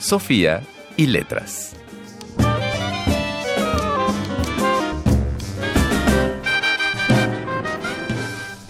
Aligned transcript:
Sofía 0.00 0.62
y 0.96 1.06
letras. 1.06 1.76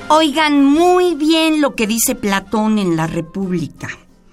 Oigan 0.09 0.65
muy 0.65 1.15
bien 1.15 1.61
lo 1.61 1.77
que 1.77 1.87
dice 1.87 2.16
Platón 2.16 2.80
en 2.80 2.97
la 2.97 3.07
República, 3.07 3.88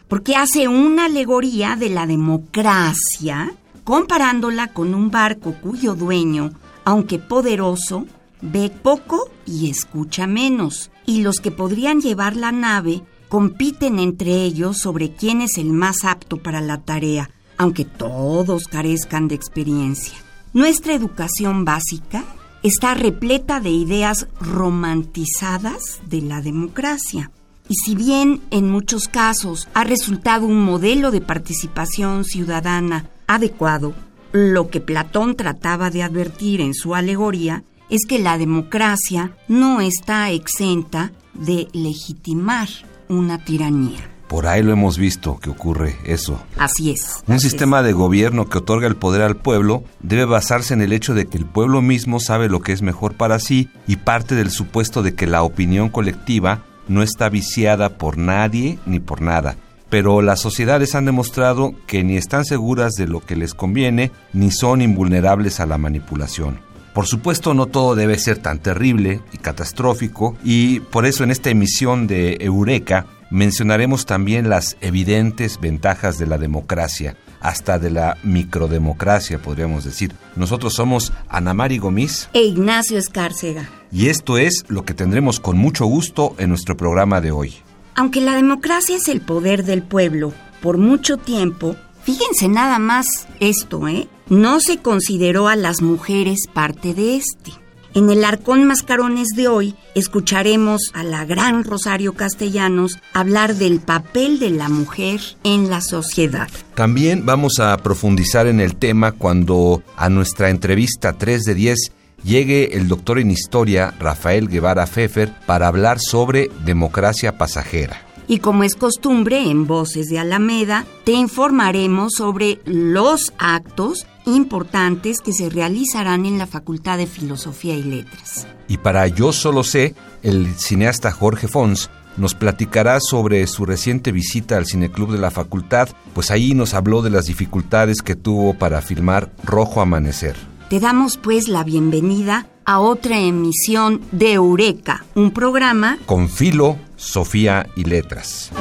porque 0.07 0.35
hace 0.35 0.67
una 0.67 1.05
alegoría 1.05 1.75
de 1.75 1.89
la 1.89 2.07
democracia 2.07 3.53
comparándola 3.83 4.73
con 4.73 4.95
un 4.95 5.11
barco 5.11 5.53
cuyo 5.61 5.93
dueño, 5.93 6.51
aunque 6.83 7.19
poderoso, 7.19 8.07
ve 8.41 8.71
poco 8.71 9.29
y 9.45 9.69
escucha 9.69 10.25
menos, 10.25 10.89
y 11.05 11.21
los 11.21 11.39
que 11.39 11.51
podrían 11.51 12.01
llevar 12.01 12.35
la 12.35 12.51
nave 12.51 13.03
compiten 13.29 13.99
entre 13.99 14.43
ellos 14.43 14.77
sobre 14.77 15.11
quién 15.11 15.41
es 15.41 15.57
el 15.57 15.71
más 15.71 16.03
apto 16.03 16.37
para 16.37 16.61
la 16.61 16.81
tarea, 16.81 17.29
aunque 17.57 17.85
todos 17.85 18.67
carezcan 18.67 19.27
de 19.27 19.35
experiencia. 19.35 20.17
Nuestra 20.53 20.93
educación 20.93 21.65
básica 21.65 22.23
está 22.63 22.93
repleta 22.93 23.59
de 23.59 23.69
ideas 23.69 24.27
romantizadas 24.39 25.99
de 26.07 26.21
la 26.21 26.41
democracia. 26.41 27.31
Y 27.69 27.75
si 27.75 27.95
bien 27.95 28.41
en 28.49 28.69
muchos 28.69 29.07
casos 29.07 29.67
ha 29.73 29.83
resultado 29.83 30.45
un 30.45 30.63
modelo 30.63 31.11
de 31.11 31.21
participación 31.21 32.23
ciudadana 32.23 33.09
adecuado, 33.27 33.93
lo 34.31 34.69
que 34.69 34.79
Platón 34.79 35.35
trataba 35.35 35.89
de 35.89 36.03
advertir 36.03 36.61
en 36.61 36.73
su 36.73 36.95
alegoría 36.95 37.63
es 37.89 38.05
que 38.07 38.19
la 38.19 38.37
democracia 38.37 39.35
no 39.47 39.81
está 39.81 40.31
exenta 40.31 41.11
de 41.33 41.67
legitimar 41.73 42.67
una 43.09 43.43
tiranía. 43.43 44.09
Por 44.27 44.45
ahí 44.45 44.61
lo 44.61 44.73
hemos 44.73 44.97
visto 44.97 45.39
que 45.39 45.49
ocurre 45.49 45.95
eso. 46.05 46.41
Así 46.57 46.91
es. 46.91 47.23
Un 47.27 47.39
sistema 47.39 47.81
de 47.81 47.93
gobierno 47.93 48.49
que 48.49 48.57
otorga 48.57 48.87
el 48.87 48.97
poder 48.97 49.21
al 49.21 49.37
pueblo 49.37 49.83
debe 50.01 50.25
basarse 50.25 50.73
en 50.73 50.81
el 50.81 50.91
hecho 50.91 51.13
de 51.13 51.27
que 51.27 51.37
el 51.37 51.45
pueblo 51.45 51.81
mismo 51.81 52.19
sabe 52.19 52.49
lo 52.49 52.59
que 52.59 52.73
es 52.73 52.81
mejor 52.81 53.13
para 53.13 53.39
sí 53.39 53.69
y 53.87 53.95
parte 53.95 54.35
del 54.35 54.51
supuesto 54.51 55.01
de 55.01 55.15
que 55.15 55.27
la 55.27 55.43
opinión 55.43 55.87
colectiva 55.89 56.65
no 56.89 57.03
está 57.03 57.29
viciada 57.29 57.97
por 57.97 58.17
nadie 58.17 58.79
ni 58.85 58.99
por 58.99 59.21
nada. 59.21 59.55
Pero 59.89 60.21
las 60.21 60.41
sociedades 60.41 60.95
han 60.95 61.05
demostrado 61.05 61.73
que 61.87 62.03
ni 62.03 62.17
están 62.17 62.43
seguras 62.43 62.93
de 62.93 63.07
lo 63.07 63.21
que 63.21 63.37
les 63.37 63.53
conviene 63.53 64.11
ni 64.33 64.51
son 64.51 64.81
invulnerables 64.81 65.61
a 65.61 65.65
la 65.65 65.77
manipulación. 65.77 66.59
Por 66.97 67.05
supuesto, 67.05 67.53
no 67.53 67.67
todo 67.67 67.93
debe 67.93 68.17
ser 68.17 68.39
tan 68.39 68.57
terrible 68.57 69.21
y 69.31 69.37
catastrófico, 69.37 70.35
y 70.43 70.79
por 70.79 71.05
eso 71.05 71.23
en 71.23 71.29
esta 71.29 71.51
emisión 71.51 72.07
de 72.07 72.37
Eureka 72.39 73.05
mencionaremos 73.29 74.07
también 74.07 74.49
las 74.49 74.77
evidentes 74.81 75.59
ventajas 75.59 76.17
de 76.17 76.25
la 76.25 76.39
democracia, 76.39 77.15
hasta 77.39 77.77
de 77.77 77.91
la 77.91 78.17
microdemocracia, 78.23 79.37
podríamos 79.37 79.83
decir. 79.83 80.15
Nosotros 80.35 80.73
somos 80.73 81.13
Ana 81.29 81.53
Mari 81.53 81.77
Gomis 81.77 82.29
e 82.33 82.41
Ignacio 82.41 82.97
Escárcega. 82.97 83.69
Y 83.91 84.07
esto 84.07 84.39
es 84.39 84.65
lo 84.67 84.83
que 84.83 84.95
tendremos 84.95 85.39
con 85.39 85.55
mucho 85.55 85.85
gusto 85.85 86.33
en 86.39 86.49
nuestro 86.49 86.77
programa 86.77 87.21
de 87.21 87.29
hoy. 87.29 87.57
Aunque 87.93 88.21
la 88.21 88.33
democracia 88.33 88.95
es 88.95 89.07
el 89.07 89.21
poder 89.21 89.65
del 89.65 89.83
pueblo, 89.83 90.33
por 90.63 90.79
mucho 90.79 91.17
tiempo, 91.17 91.75
fíjense 92.07 92.47
nada 92.47 92.79
más 92.79 93.27
esto, 93.41 93.85
¿eh? 93.89 94.07
no 94.29 94.61
se 94.61 94.77
consideró 94.77 95.49
a 95.49 95.57
las 95.57 95.81
mujeres 95.81 96.47
parte 96.53 96.93
de 96.93 97.17
este. 97.17 97.51
En 97.93 98.09
el 98.09 98.23
Arcón 98.23 98.63
Mascarones 98.63 99.27
de 99.35 99.49
hoy 99.49 99.75
escucharemos 99.93 100.91
a 100.93 101.03
la 101.03 101.25
gran 101.25 101.65
Rosario 101.65 102.13
Castellanos 102.13 102.97
hablar 103.11 103.55
del 103.55 103.81
papel 103.81 104.39
de 104.39 104.51
la 104.51 104.69
mujer 104.69 105.19
en 105.43 105.69
la 105.69 105.81
sociedad. 105.81 106.47
También 106.75 107.25
vamos 107.25 107.59
a 107.59 107.75
profundizar 107.75 108.47
en 108.47 108.61
el 108.61 108.77
tema 108.77 109.11
cuando 109.11 109.83
a 109.97 110.07
nuestra 110.07 110.49
entrevista 110.49 111.17
3 111.17 111.43
de 111.43 111.55
10 111.55 111.91
llegue 112.23 112.77
el 112.77 112.87
doctor 112.87 113.19
en 113.19 113.31
historia 113.31 113.93
Rafael 113.99 114.47
Guevara 114.47 114.87
Fefer 114.87 115.33
para 115.45 115.67
hablar 115.67 115.99
sobre 115.99 116.49
democracia 116.63 117.37
pasajera 117.37 118.06
y 118.27 118.39
como 118.39 118.63
es 118.63 118.75
costumbre 118.75 119.49
en 119.49 119.67
Voces 119.67 120.07
de 120.07 120.19
Alameda, 120.19 120.85
te 121.03 121.13
informaremos 121.13 122.13
sobre 122.13 122.59
los 122.65 123.33
actos 123.37 124.05
importantes 124.25 125.21
que 125.21 125.33
se 125.33 125.49
realizarán 125.49 126.25
en 126.25 126.37
la 126.37 126.47
Facultad 126.47 126.97
de 126.97 127.07
Filosofía 127.07 127.75
y 127.75 127.83
Letras. 127.83 128.45
Y 128.67 128.77
para 128.77 129.07
Yo 129.07 129.31
Solo 129.31 129.63
Sé, 129.63 129.95
el 130.23 130.53
cineasta 130.55 131.11
Jorge 131.11 131.47
Fons 131.47 131.89
nos 132.17 132.33
platicará 132.33 132.99
sobre 132.99 133.45
su 133.47 133.65
reciente 133.65 134.11
visita 134.11 134.57
al 134.57 134.65
Cineclub 134.65 135.11
de 135.11 135.19
la 135.19 135.31
Facultad, 135.31 135.89
pues 136.13 136.31
ahí 136.31 136.53
nos 136.53 136.73
habló 136.73 137.01
de 137.01 137.11
las 137.11 137.27
dificultades 137.27 138.01
que 138.01 138.15
tuvo 138.15 138.55
para 138.55 138.81
filmar 138.81 139.31
Rojo 139.43 139.81
Amanecer. 139.81 140.35
Te 140.69 140.79
damos 140.79 141.17
pues 141.17 141.47
la 141.47 141.63
bienvenida 141.63 142.47
a 142.65 142.79
otra 142.79 143.17
emisión 143.19 144.01
de 144.11 144.33
Eureka, 144.33 145.05
un 145.15 145.31
programa 145.31 145.97
con 146.05 146.27
Filo, 146.27 146.77
Sofía 146.97 147.69
y 147.75 147.83
Letras. 147.83 148.51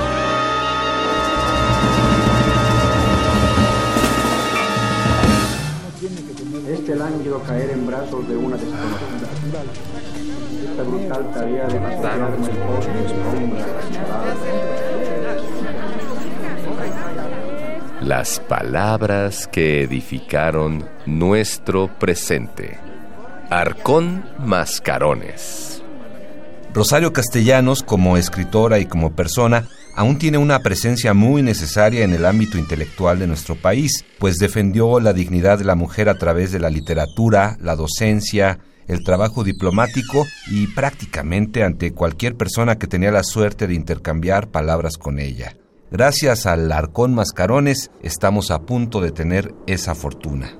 Este 6.68 6.94
lánguido 6.96 7.42
caer 7.42 7.70
en 7.70 7.86
brazos 7.86 8.28
de 8.28 8.36
una 8.36 8.56
desconocida. 8.58 9.28
Esta 10.70 10.82
brutal 10.82 11.32
tarea 11.32 11.66
de 11.66 11.80
matarnos 11.80 12.50
Las 18.02 18.38
palabras 18.40 19.48
que 19.48 19.82
edificaron 19.82 20.86
nuestro 21.06 21.88
presente. 21.98 22.78
Arcón 23.48 24.26
Mascarones. 24.38 25.75
Rosario 26.76 27.10
Castellanos, 27.14 27.82
como 27.82 28.18
escritora 28.18 28.78
y 28.78 28.84
como 28.84 29.16
persona, 29.16 29.66
aún 29.94 30.18
tiene 30.18 30.36
una 30.36 30.58
presencia 30.58 31.14
muy 31.14 31.40
necesaria 31.40 32.04
en 32.04 32.12
el 32.12 32.26
ámbito 32.26 32.58
intelectual 32.58 33.18
de 33.18 33.26
nuestro 33.26 33.54
país, 33.54 34.04
pues 34.18 34.36
defendió 34.36 35.00
la 35.00 35.14
dignidad 35.14 35.56
de 35.56 35.64
la 35.64 35.74
mujer 35.74 36.10
a 36.10 36.18
través 36.18 36.52
de 36.52 36.58
la 36.58 36.68
literatura, 36.68 37.56
la 37.62 37.76
docencia, 37.76 38.58
el 38.88 39.02
trabajo 39.04 39.42
diplomático 39.42 40.26
y 40.50 40.66
prácticamente 40.66 41.64
ante 41.64 41.94
cualquier 41.94 42.36
persona 42.36 42.76
que 42.76 42.86
tenía 42.86 43.10
la 43.10 43.22
suerte 43.22 43.66
de 43.66 43.72
intercambiar 43.72 44.48
palabras 44.48 44.98
con 44.98 45.18
ella. 45.18 45.56
Gracias 45.90 46.44
al 46.44 46.70
Arcón 46.70 47.14
Mascarones 47.14 47.90
estamos 48.02 48.50
a 48.50 48.60
punto 48.66 49.00
de 49.00 49.12
tener 49.12 49.54
esa 49.66 49.94
fortuna. 49.94 50.58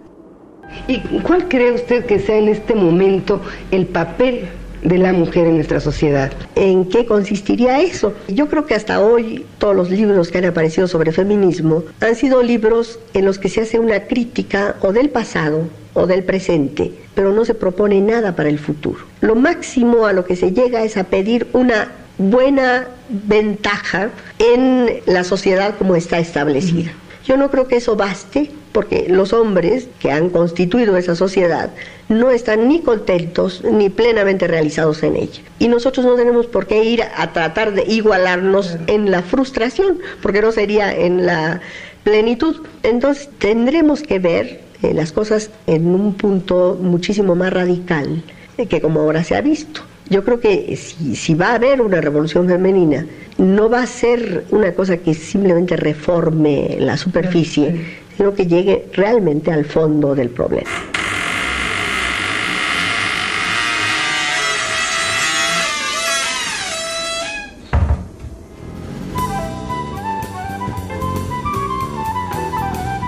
¿Y 0.89 0.99
cuál 1.21 1.47
cree 1.49 1.73
usted 1.73 2.07
que 2.07 2.21
sea 2.21 2.39
en 2.39 2.49
este 2.49 2.75
momento 2.75 3.43
el 3.71 3.85
papel 3.87 4.49
de 4.87 4.99
la 4.99 5.13
mujer 5.13 5.47
en 5.47 5.57
nuestra 5.57 5.81
sociedad. 5.81 6.33
¿En 6.55 6.89
qué 6.89 7.07
consistiría 7.07 7.81
eso? 7.81 8.15
Yo 8.29 8.49
creo 8.49 8.67
que 8.67 8.75
hasta 8.75 9.01
hoy 9.01 9.45
todos 9.59 9.75
los 9.75 9.91
libros 9.91 10.31
que 10.31 10.39
han 10.39 10.45
aparecido 10.45 10.87
sobre 10.87 11.11
feminismo 11.11 11.83
han 12.01 12.15
sido 12.15 12.43
libros 12.43 13.01
en 13.13 13.25
los 13.25 13.39
que 13.39 13.49
se 13.49 13.63
hace 13.63 13.81
una 13.81 14.05
crítica 14.07 14.77
o 14.81 14.93
del 14.93 15.11
pasado 15.11 15.63
o 15.95 16.07
del 16.07 16.23
presente, 16.23 16.93
pero 17.15 17.33
no 17.33 17.45
se 17.45 17.55
propone 17.55 18.01
nada 18.01 18.37
para 18.37 18.49
el 18.49 18.61
futuro. 18.61 19.01
Lo 19.21 19.35
máximo 19.35 20.07
a 20.07 20.13
lo 20.13 20.25
que 20.25 20.37
se 20.37 20.53
llega 20.53 20.85
es 20.85 20.97
a 20.97 21.05
pedir 21.05 21.49
una 21.53 21.89
buena 22.19 22.87
ventaja 23.09 24.11
en 24.39 25.01
la 25.07 25.25
sociedad 25.25 25.75
como 25.77 25.97
está 25.97 26.19
establecida. 26.19 26.93
Yo 27.27 27.37
no 27.37 27.51
creo 27.51 27.67
que 27.67 27.77
eso 27.77 27.97
baste 27.97 28.51
porque 28.71 29.07
los 29.09 29.33
hombres 29.33 29.89
que 29.99 30.13
han 30.13 30.31
constituido 30.31 30.97
esa 30.97 31.17
sociedad 31.17 31.71
no 32.09 32.31
están 32.31 32.69
ni 32.69 32.81
contentos 32.83 33.65
ni 33.65 33.91
plenamente 33.91 34.47
realizados 34.47 35.03
en 35.03 35.17
ella. 35.17 35.43
Y 35.59 35.67
nosotros 35.67 36.07
no 36.07 36.15
tenemos 36.15 36.47
por 36.47 36.67
qué 36.67 36.85
ir 36.85 37.03
a 37.03 37.33
tratar 37.33 37.73
de 37.75 37.85
igualarnos 37.85 38.77
en 38.87 39.11
la 39.11 39.23
frustración, 39.23 39.99
porque 40.23 40.41
no 40.41 40.53
sería 40.53 40.95
en 40.95 41.27
la 41.27 41.61
plenitud. 42.05 42.65
Entonces 42.85 43.29
tendremos 43.39 44.03
que 44.03 44.21
ver 44.21 44.61
las 44.83 45.11
cosas 45.11 45.51
en 45.67 45.87
un 45.89 46.15
punto 46.15 46.79
muchísimo 46.81 47.35
más 47.35 47.53
radical 47.53 48.23
que 48.69 48.81
como 48.81 49.01
ahora 49.01 49.25
se 49.25 49.35
ha 49.35 49.41
visto. 49.41 49.83
Yo 50.09 50.23
creo 50.25 50.39
que 50.39 50.77
si, 50.77 51.17
si, 51.17 51.35
va 51.35 51.49
a 51.49 51.55
haber 51.55 51.81
una 51.81 52.01
revolución 52.01 52.47
femenina, 52.47 53.07
no 53.39 53.69
va 53.69 53.83
a 53.83 53.87
ser 53.87 54.45
una 54.51 54.73
cosa 54.73 54.99
que 54.99 55.15
simplemente 55.15 55.77
reforme 55.77 56.77
la 56.79 56.97
superficie, 56.97 57.75
sino 58.17 58.33
que 58.33 58.47
llegue 58.47 58.87
realmente 58.93 59.51
al 59.51 59.65
fondo 59.65 60.15
del 60.15 60.31
problema. 60.31 60.71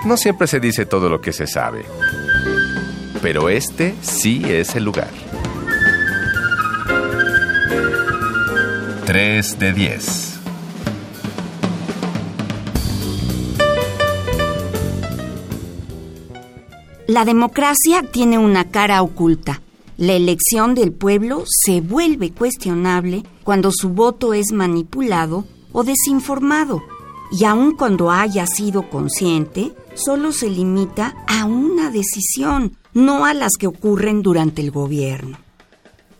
No 0.04 0.16
siempre 0.16 0.46
se 0.46 0.58
dice 0.58 0.86
todo 0.86 1.10
lo 1.10 1.20
que 1.20 1.34
se 1.34 1.46
sabe, 1.46 1.84
pero 3.20 3.50
este 3.50 3.94
sí 4.00 4.42
es 4.48 4.74
el 4.74 4.84
lugar. 4.84 5.27
3 9.19 9.59
de 9.59 9.73
10. 9.73 10.38
La 17.09 17.25
democracia 17.25 18.05
tiene 18.12 18.38
una 18.38 18.70
cara 18.70 19.03
oculta. 19.03 19.61
La 19.97 20.12
elección 20.12 20.76
del 20.76 20.93
pueblo 20.93 21.43
se 21.49 21.81
vuelve 21.81 22.31
cuestionable 22.31 23.25
cuando 23.43 23.73
su 23.73 23.88
voto 23.88 24.35
es 24.35 24.53
manipulado 24.53 25.44
o 25.73 25.82
desinformado. 25.82 26.81
Y 27.32 27.44
aun 27.44 27.75
cuando 27.75 28.12
haya 28.12 28.47
sido 28.47 28.88
consciente, 28.88 29.73
solo 29.94 30.31
se 30.31 30.49
limita 30.49 31.17
a 31.26 31.44
una 31.44 31.91
decisión, 31.91 32.76
no 32.94 33.25
a 33.26 33.35
las 33.35 33.56
que 33.59 33.67
ocurren 33.67 34.23
durante 34.23 34.62
el 34.62 34.70
gobierno. 34.70 35.47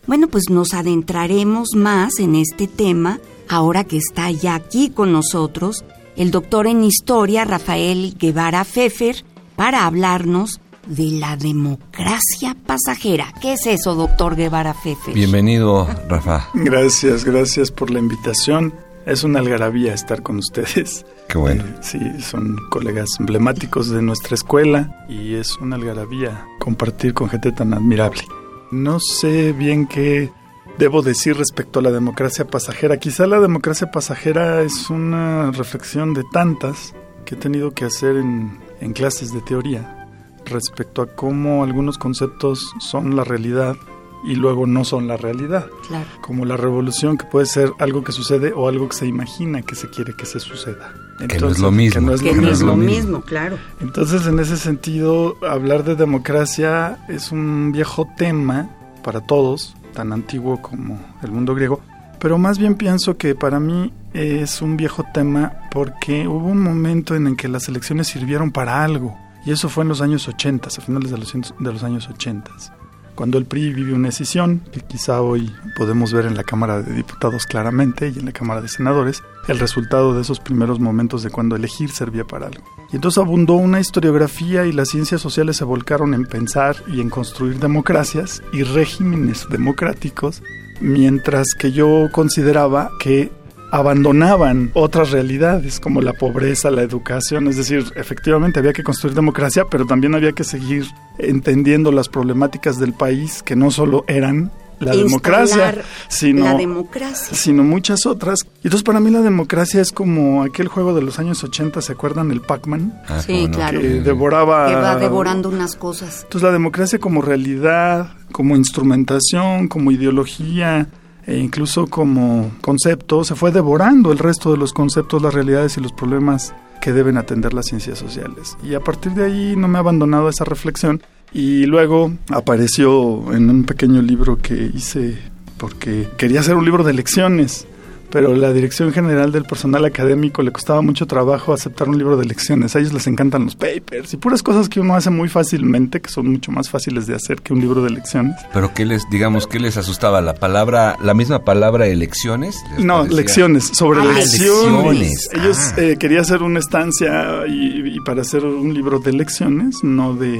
Bueno, 0.09 0.27
pues 0.27 0.49
nos 0.49 0.73
adentraremos 0.73 1.75
más 1.75 2.17
en 2.17 2.33
este 2.33 2.65
tema 2.65 3.19
ahora 3.47 3.83
que 3.83 3.97
está 3.97 4.31
ya 4.31 4.55
aquí 4.55 4.89
con 4.89 5.11
nosotros 5.11 5.85
el 6.15 6.31
doctor 6.31 6.65
en 6.65 6.83
historia 6.83 7.45
Rafael 7.45 8.15
Guevara 8.17 8.63
Pfeffer 8.63 9.23
para 9.55 9.85
hablarnos 9.85 10.61
de 10.87 11.11
la 11.11 11.37
democracia 11.37 12.57
pasajera. 12.65 13.31
¿Qué 13.39 13.53
es 13.53 13.67
eso, 13.67 13.93
doctor 13.93 14.35
Guevara 14.35 14.73
Pfeffer? 14.73 15.13
Bienvenido, 15.13 15.87
Rafa. 16.07 16.49
Gracias, 16.55 17.23
gracias 17.23 17.69
por 17.69 17.91
la 17.91 17.99
invitación. 17.99 18.73
Es 19.05 19.23
una 19.23 19.37
algarabía 19.41 19.93
estar 19.93 20.23
con 20.23 20.37
ustedes. 20.37 21.05
Qué 21.27 21.37
bueno. 21.37 21.63
Eh, 21.63 21.75
sí, 21.81 21.99
son 22.19 22.57
colegas 22.71 23.09
emblemáticos 23.19 23.91
de 23.91 24.01
nuestra 24.01 24.33
escuela 24.33 25.05
y 25.07 25.35
es 25.35 25.55
una 25.57 25.75
algarabía 25.75 26.47
compartir 26.57 27.13
con 27.13 27.29
gente 27.29 27.51
tan 27.51 27.75
admirable. 27.75 28.23
No 28.71 28.99
sé 28.99 29.53
bien 29.53 29.87
qué 29.87 30.31
debo 30.77 31.01
decir 31.01 31.35
respecto 31.35 31.79
a 31.79 31.81
la 31.81 31.91
democracia 31.91 32.47
pasajera. 32.47 32.97
Quizá 32.97 33.27
la 33.27 33.39
democracia 33.39 33.91
pasajera 33.91 34.61
es 34.61 34.89
una 34.89 35.51
reflexión 35.51 36.13
de 36.13 36.23
tantas 36.31 36.93
que 37.25 37.35
he 37.35 37.37
tenido 37.37 37.71
que 37.71 37.85
hacer 37.85 38.15
en, 38.15 38.59
en 38.79 38.93
clases 38.93 39.33
de 39.33 39.41
teoría 39.41 40.07
respecto 40.45 41.01
a 41.01 41.07
cómo 41.07 41.63
algunos 41.63 41.97
conceptos 41.97 42.73
son 42.79 43.15
la 43.15 43.23
realidad 43.23 43.75
y 44.23 44.35
luego 44.35 44.67
no 44.67 44.83
son 44.83 45.07
la 45.07 45.17
realidad. 45.17 45.67
Claro. 45.87 46.05
Como 46.21 46.45
la 46.45 46.57
revolución 46.57 47.17
que 47.17 47.25
puede 47.25 47.45
ser 47.45 47.71
algo 47.79 48.03
que 48.03 48.11
sucede 48.11 48.53
o 48.53 48.67
algo 48.67 48.89
que 48.89 48.97
se 48.97 49.07
imagina 49.07 49.61
que 49.61 49.75
se 49.75 49.89
quiere 49.89 50.15
que 50.15 50.25
se 50.25 50.39
suceda. 50.39 50.93
Que 51.27 51.39
no 51.39 51.49
es 51.49 51.59
lo 51.59 51.71
mismo. 51.71 51.99
Que 51.99 52.05
no 52.05 52.13
es, 52.13 52.21
Que 52.21 52.33
lo, 52.33 52.41
no 52.41 52.47
es 52.47 52.59
mismo. 52.59 52.67
lo 52.67 52.77
mismo, 52.77 53.21
claro. 53.21 53.57
Entonces, 53.81 54.25
en 54.25 54.39
ese 54.39 54.57
sentido, 54.57 55.37
hablar 55.47 55.83
de 55.83 55.95
democracia 55.95 56.99
es 57.07 57.31
un 57.31 57.71
viejo 57.71 58.07
tema 58.17 58.69
para 59.03 59.21
todos, 59.21 59.75
tan 59.93 60.13
antiguo 60.13 60.61
como 60.61 60.99
el 61.23 61.31
mundo 61.31 61.55
griego, 61.55 61.81
pero 62.19 62.37
más 62.37 62.57
bien 62.57 62.75
pienso 62.75 63.17
que 63.17 63.35
para 63.35 63.59
mí 63.59 63.93
es 64.13 64.61
un 64.61 64.77
viejo 64.77 65.05
tema 65.13 65.53
porque 65.71 66.27
hubo 66.27 66.47
un 66.47 66.61
momento 66.61 67.15
en 67.15 67.27
el 67.27 67.35
que 67.35 67.47
las 67.47 67.67
elecciones 67.69 68.07
sirvieron 68.07 68.51
para 68.51 68.83
algo, 68.83 69.17
y 69.45 69.51
eso 69.51 69.69
fue 69.69 69.83
en 69.83 69.89
los 69.89 70.01
años 70.01 70.27
80, 70.27 70.67
a 70.67 70.81
finales 70.81 71.11
de 71.11 71.17
los, 71.17 71.33
de 71.33 71.73
los 71.73 71.83
años 71.83 72.09
80 72.09 72.78
cuando 73.19 73.37
el 73.37 73.43
PRI 73.43 73.73
vive 73.73 73.93
una 73.93 74.07
decisión 74.07 74.61
que 74.71 74.79
quizá 74.79 75.21
hoy 75.21 75.53
podemos 75.75 76.13
ver 76.13 76.25
en 76.25 76.37
la 76.37 76.45
Cámara 76.45 76.81
de 76.81 76.93
Diputados 76.93 77.45
claramente 77.45 78.13
y 78.15 78.17
en 78.17 78.27
la 78.27 78.31
Cámara 78.31 78.61
de 78.61 78.69
Senadores, 78.69 79.23
el 79.49 79.59
resultado 79.59 80.15
de 80.15 80.21
esos 80.21 80.39
primeros 80.39 80.79
momentos 80.79 81.21
de 81.21 81.29
cuando 81.29 81.57
elegir 81.57 81.91
servía 81.91 82.23
para 82.23 82.47
algo. 82.47 82.63
Y 82.93 82.95
entonces 82.95 83.17
abundó 83.17 83.55
una 83.55 83.81
historiografía 83.81 84.65
y 84.67 84.71
las 84.71 84.87
ciencias 84.87 85.19
sociales 85.19 85.57
se 85.57 85.65
volcaron 85.65 86.13
en 86.13 86.27
pensar 86.27 86.77
y 86.87 87.01
en 87.01 87.09
construir 87.09 87.59
democracias 87.59 88.41
y 88.53 88.63
regímenes 88.63 89.47
democráticos, 89.49 90.41
mientras 90.79 91.47
que 91.59 91.73
yo 91.73 92.07
consideraba 92.13 92.89
que 93.01 93.33
abandonaban 93.73 94.71
otras 94.75 95.11
realidades 95.11 95.81
como 95.81 95.99
la 95.99 96.13
pobreza, 96.13 96.71
la 96.71 96.83
educación, 96.83 97.49
es 97.49 97.57
decir, 97.57 97.83
efectivamente 97.97 98.59
había 98.59 98.71
que 98.71 98.83
construir 98.83 99.13
democracia, 99.13 99.65
pero 99.69 99.85
también 99.85 100.15
había 100.15 100.31
que 100.31 100.45
seguir 100.45 100.85
entendiendo 101.19 101.91
las 101.91 102.09
problemáticas 102.09 102.79
del 102.79 102.93
país 102.93 103.43
que 103.43 103.55
no 103.55 103.71
solo 103.71 104.03
eran 104.07 104.51
la 104.79 104.95
democracia, 104.95 105.83
sino, 106.07 106.45
la 106.45 106.53
democracia. 106.53 107.35
sino 107.37 107.63
muchas 107.63 108.05
otras. 108.05 108.39
Y 108.63 108.67
entonces 108.67 108.83
para 108.83 109.01
mí 109.01 109.11
la 109.11 109.19
democracia 109.21 109.81
es 109.81 109.91
como 109.91 110.41
aquel 110.41 110.69
juego 110.69 110.93
de 110.95 111.01
los 111.01 111.19
años 111.19 111.43
80, 111.43 111.81
¿se 111.81 111.91
acuerdan? 111.91 112.31
El 112.31 112.39
Pac-Man, 112.39 113.01
Ah, 113.09 113.19
Sí, 113.21 113.47
no. 113.47 113.57
claro. 113.57 113.81
que 113.81 113.87
devoraba... 113.99 114.67
Que 114.69 114.75
va 114.75 114.95
devorando 114.95 115.49
unas 115.49 115.75
cosas. 115.75 116.21
Entonces 116.23 116.43
la 116.43 116.53
democracia 116.53 116.97
como 116.97 117.21
realidad, 117.21 118.13
como 118.31 118.55
instrumentación, 118.55 119.67
como 119.67 119.91
ideología 119.91 120.87
e 121.27 121.37
incluso 121.37 121.87
como 121.87 122.49
concepto, 122.61 123.25
se 123.25 123.35
fue 123.35 123.51
devorando 123.51 124.13
el 124.13 124.17
resto 124.17 124.49
de 124.51 124.57
los 124.57 124.71
conceptos, 124.71 125.21
las 125.21 125.33
realidades 125.33 125.77
y 125.77 125.81
los 125.81 125.91
problemas 125.91 126.53
que 126.81 126.93
deben 126.93 127.17
atender 127.17 127.53
las 127.53 127.67
ciencias 127.67 127.99
sociales. 127.99 128.57
Y 128.63 128.73
a 128.73 128.79
partir 128.79 129.13
de 129.13 129.25
ahí 129.25 129.55
no 129.55 129.67
me 129.67 129.77
ha 129.77 129.81
abandonado 129.81 130.29
esa 130.29 130.45
reflexión 130.45 131.01
y 131.31 131.65
luego 131.65 132.11
apareció 132.29 133.33
en 133.33 133.49
un 133.49 133.63
pequeño 133.63 134.01
libro 134.01 134.37
que 134.37 134.71
hice 134.73 135.17
porque 135.57 136.07
quería 136.17 136.39
hacer 136.39 136.55
un 136.55 136.65
libro 136.65 136.83
de 136.83 136.93
lecciones 136.93 137.67
pero 138.11 138.35
la 138.35 138.51
Dirección 138.53 138.91
General 138.91 139.31
del 139.31 139.43
Personal 139.45 139.85
Académico 139.85 140.41
le 140.41 140.51
costaba 140.51 140.81
mucho 140.81 141.05
trabajo 141.07 141.53
aceptar 141.53 141.89
un 141.89 141.97
libro 141.97 142.17
de 142.17 142.25
lecciones. 142.25 142.75
A 142.75 142.79
ellos 142.79 142.93
les 142.93 143.07
encantan 143.07 143.45
los 143.45 143.55
papers 143.55 144.13
y 144.13 144.17
puras 144.17 144.41
cosas 144.43 144.67
que 144.69 144.79
uno 144.79 144.95
hace 144.95 145.09
muy 145.09 145.29
fácilmente, 145.29 146.01
que 146.01 146.09
son 146.09 146.27
mucho 146.31 146.51
más 146.51 146.69
fáciles 146.69 147.07
de 147.07 147.15
hacer 147.15 147.41
que 147.41 147.53
un 147.53 147.59
libro 147.61 147.83
de 147.83 147.91
lecciones. 147.91 148.35
Pero 148.53 148.73
qué 148.73 148.85
les, 148.85 149.03
digamos, 149.11 149.47
qué 149.47 149.59
les 149.59 149.77
asustaba 149.77 150.21
la 150.21 150.33
palabra, 150.35 150.95
la 151.03 151.13
misma 151.13 151.43
palabra 151.45 151.87
elecciones. 151.87 152.55
¿Les 152.75 152.85
No, 152.85 152.97
parecía? 152.99 153.17
lecciones, 153.17 153.71
sobre 153.73 153.99
Ah, 154.01 154.05
lecciones. 154.13 154.39
lecciones. 154.39 155.29
Ellos 155.33 155.57
Ah. 155.59 155.81
eh, 155.81 155.97
quería 155.99 156.21
hacer 156.21 156.41
una 156.43 156.59
estancia 156.59 157.45
y, 157.47 157.95
y 157.95 157.99
para 158.05 158.21
hacer 158.21 158.45
un 158.45 158.73
libro 158.73 158.99
de 158.99 159.13
lecciones, 159.13 159.77
no 159.83 160.13
de... 160.15 160.39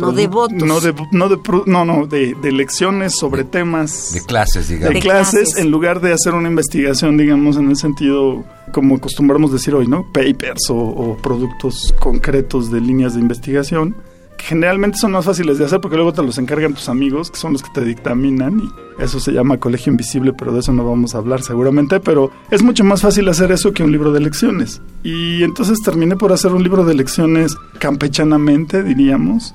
No 0.00 0.12
de 0.12 0.26
votos. 0.26 0.62
No 0.62 0.80
de, 0.80 0.94
no 1.12 1.28
de, 1.28 1.36
pro- 1.38 1.64
no, 1.66 1.84
no, 1.84 2.06
de, 2.06 2.34
de 2.34 2.52
lecciones 2.52 3.14
sobre 3.18 3.44
temas... 3.44 4.12
De 4.14 4.24
clases, 4.24 4.68
de, 4.68 4.74
digamos. 4.76 4.94
De 4.94 5.00
clases, 5.00 5.40
clases. 5.44 5.56
en 5.64 5.70
lugar 5.70 6.00
de 6.00 6.12
hacer 6.12 6.34
una 6.34 6.48
investigación, 6.48 7.16
digamos, 7.16 7.56
en 7.56 7.68
el 7.70 7.76
sentido 7.76 8.44
como 8.72 8.96
acostumbramos 8.96 9.52
decir 9.52 9.74
hoy, 9.74 9.86
¿no? 9.88 10.04
Papers 10.12 10.70
o, 10.70 10.76
o 10.76 11.16
productos 11.16 11.94
concretos 11.98 12.70
de 12.70 12.80
líneas 12.80 13.14
de 13.14 13.20
investigación, 13.20 13.96
que 14.40 14.46
generalmente 14.46 14.96
son 14.96 15.12
más 15.12 15.26
fáciles 15.26 15.58
de 15.58 15.66
hacer 15.66 15.80
porque 15.80 15.96
luego 15.96 16.12
te 16.12 16.22
los 16.22 16.38
encargan 16.38 16.72
tus 16.72 16.88
amigos, 16.88 17.30
que 17.30 17.36
son 17.36 17.52
los 17.52 17.62
que 17.62 17.70
te 17.74 17.84
dictaminan, 17.84 18.60
y 18.60 19.02
eso 19.02 19.20
se 19.20 19.32
llama 19.32 19.58
colegio 19.58 19.90
invisible, 19.90 20.32
pero 20.32 20.52
de 20.52 20.60
eso 20.60 20.72
no 20.72 20.84
vamos 20.84 21.14
a 21.14 21.18
hablar 21.18 21.42
seguramente, 21.42 22.00
pero 22.00 22.30
es 22.50 22.62
mucho 22.62 22.82
más 22.82 23.02
fácil 23.02 23.28
hacer 23.28 23.52
eso 23.52 23.72
que 23.72 23.82
un 23.82 23.92
libro 23.92 24.12
de 24.12 24.20
lecciones. 24.20 24.80
Y 25.02 25.42
entonces 25.42 25.80
terminé 25.82 26.16
por 26.16 26.32
hacer 26.32 26.52
un 26.52 26.62
libro 26.62 26.84
de 26.84 26.94
lecciones 26.94 27.56
campechanamente, 27.78 28.82
diríamos, 28.82 29.54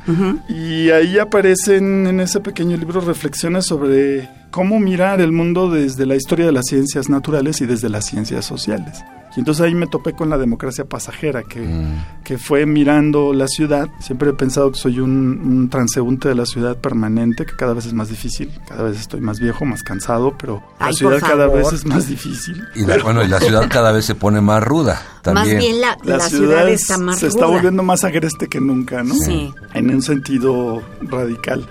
y 0.50 0.92
ahí 0.92 1.18
aparecen 1.18 2.08
en 2.08 2.20
ese 2.20 2.40
pequeño 2.40 2.78
libro 2.78 3.02
reflexiones 3.02 3.66
sobre 3.66 4.30
cómo 4.56 4.80
mirar 4.80 5.20
el 5.20 5.34
mundo 5.34 5.70
desde 5.70 6.06
la 6.06 6.16
historia 6.16 6.46
de 6.46 6.54
las 6.54 6.64
ciencias 6.70 7.10
naturales 7.10 7.60
y 7.60 7.66
desde 7.66 7.90
las 7.90 8.06
ciencias 8.06 8.46
sociales. 8.46 9.04
Y 9.36 9.40
entonces 9.42 9.66
ahí 9.66 9.76
me 9.76 9.86
topé 9.86 10.14
con 10.14 10.30
la 10.30 10.38
democracia 10.38 10.86
pasajera, 10.86 11.44
que, 11.44 11.60
Mm. 11.60 12.24
que 12.24 12.38
fue 12.38 12.66
mirando 12.66 13.34
la 13.34 13.48
ciudad. 13.50 13.90
Siempre 14.00 14.30
he 14.30 14.34
pensado 14.34 14.72
que 14.72 14.80
soy 14.80 15.02
un, 15.02 15.12
un 15.44 15.70
transeúnte 15.70 16.30
de 16.30 16.36
la 16.36 16.46
ciudad 16.46 16.78
permanente, 16.78 17.46
que 17.46 17.54
cada 17.58 17.74
vez 17.74 17.86
es 17.86 17.92
más 17.92 18.08
difícil. 18.08 18.50
Cada 18.70 18.84
vez 18.84 18.98
estoy 18.98 19.20
más 19.20 19.42
viejo, 19.42 19.66
más 19.66 19.84
cansado, 19.84 20.38
pero 20.40 20.64
la 20.80 20.94
ciudad 20.94 21.20
cada 21.20 21.48
vez 21.48 21.74
es 21.74 21.86
más 21.86 22.08
difícil. 22.08 22.64
Y 22.76 22.86
la- 22.86 22.98
bueno, 23.04 23.24
y 23.24 23.28
la 23.28 23.42
ciudad 23.42 23.68
cada 23.70 23.92
vez 23.92 24.06
se 24.06 24.16
pone 24.16 24.40
más 24.40 24.64
ruda. 24.64 25.02
También. 25.22 25.58
Más 25.58 25.66
bien 25.66 25.82
la, 25.82 25.98
La, 26.06 26.16
la 26.16 26.30
ciudad, 26.30 26.48
ciudad 26.48 26.70
es- 26.70 26.82
está 26.84 26.98
más 26.98 27.20
se 27.20 27.28
está 27.28 27.46
volviendo 27.46 27.84
más 27.84 28.06
agreste 28.06 28.48
que 28.48 28.62
nunca, 28.62 29.04
¿no? 29.04 29.16
Sí. 29.16 29.54
En 29.74 29.90
un 29.94 30.02
sentido 30.02 30.82
radical. 31.02 31.68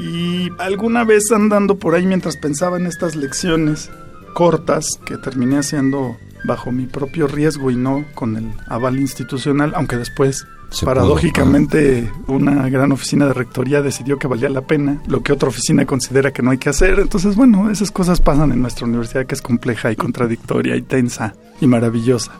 Y 0.00 0.50
alguna 0.58 1.04
vez 1.04 1.30
andando 1.30 1.78
por 1.78 1.94
ahí 1.94 2.06
mientras 2.06 2.36
pensaba 2.36 2.78
en 2.78 2.86
estas 2.86 3.16
lecciones 3.16 3.90
cortas 4.34 4.86
que 5.04 5.18
terminé 5.18 5.58
haciendo 5.58 6.16
bajo 6.44 6.72
mi 6.72 6.86
propio 6.86 7.26
riesgo 7.26 7.70
y 7.70 7.76
no 7.76 8.04
con 8.14 8.36
el 8.36 8.50
aval 8.66 8.98
institucional, 8.98 9.72
aunque 9.74 9.96
después 9.96 10.46
Se 10.70 10.86
paradójicamente 10.86 12.10
una 12.28 12.68
gran 12.70 12.92
oficina 12.92 13.26
de 13.26 13.34
rectoría 13.34 13.82
decidió 13.82 14.18
que 14.18 14.26
valía 14.26 14.48
la 14.48 14.62
pena, 14.62 15.02
lo 15.06 15.22
que 15.22 15.32
otra 15.32 15.50
oficina 15.50 15.84
considera 15.84 16.32
que 16.32 16.42
no 16.42 16.50
hay 16.50 16.58
que 16.58 16.70
hacer. 16.70 16.98
Entonces, 16.98 17.36
bueno, 17.36 17.70
esas 17.70 17.90
cosas 17.90 18.20
pasan 18.20 18.52
en 18.52 18.62
nuestra 18.62 18.86
universidad 18.86 19.26
que 19.26 19.34
es 19.34 19.42
compleja 19.42 19.92
y 19.92 19.96
contradictoria 19.96 20.76
y 20.76 20.82
tensa 20.82 21.34
y 21.60 21.66
maravillosa. 21.66 22.32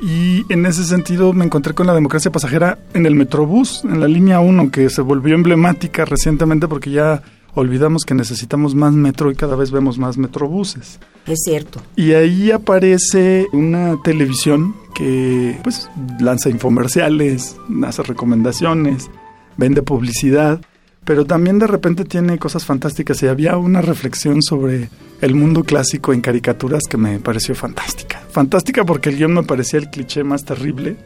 Y 0.00 0.44
en 0.52 0.66
ese 0.66 0.84
sentido 0.84 1.32
me 1.32 1.44
encontré 1.44 1.74
con 1.74 1.86
la 1.86 1.94
democracia 1.94 2.30
pasajera 2.30 2.78
en 2.94 3.06
el 3.06 3.14
Metrobús, 3.14 3.82
en 3.84 4.00
la 4.00 4.08
línea 4.08 4.40
1, 4.40 4.70
que 4.70 4.90
se 4.90 5.02
volvió 5.02 5.34
emblemática 5.34 6.04
recientemente 6.04 6.68
porque 6.68 6.90
ya 6.90 7.22
olvidamos 7.54 8.04
que 8.04 8.14
necesitamos 8.14 8.74
más 8.74 8.92
metro 8.92 9.30
y 9.30 9.34
cada 9.34 9.56
vez 9.56 9.70
vemos 9.70 9.98
más 9.98 10.16
metrobuses. 10.16 11.00
Es 11.26 11.40
cierto. 11.44 11.80
Y 11.96 12.12
ahí 12.12 12.50
aparece 12.50 13.46
una 13.52 14.00
televisión 14.02 14.74
que 14.94 15.58
pues 15.62 15.90
lanza 16.20 16.50
infomerciales, 16.50 17.56
hace 17.84 18.02
recomendaciones, 18.02 19.10
vende 19.56 19.82
publicidad, 19.82 20.60
pero 21.08 21.24
también 21.24 21.58
de 21.58 21.66
repente 21.66 22.04
tiene 22.04 22.38
cosas 22.38 22.66
fantásticas 22.66 23.22
y 23.22 23.28
había 23.28 23.56
una 23.56 23.80
reflexión 23.80 24.42
sobre 24.42 24.90
el 25.22 25.34
mundo 25.34 25.64
clásico 25.64 26.12
en 26.12 26.20
caricaturas 26.20 26.82
que 26.86 26.98
me 26.98 27.18
pareció 27.18 27.54
fantástica. 27.54 28.20
Fantástica 28.30 28.84
porque 28.84 29.08
el 29.08 29.16
guion 29.16 29.32
me 29.32 29.42
parecía 29.42 29.78
el 29.78 29.88
cliché 29.88 30.22
más 30.22 30.44
terrible 30.44 30.98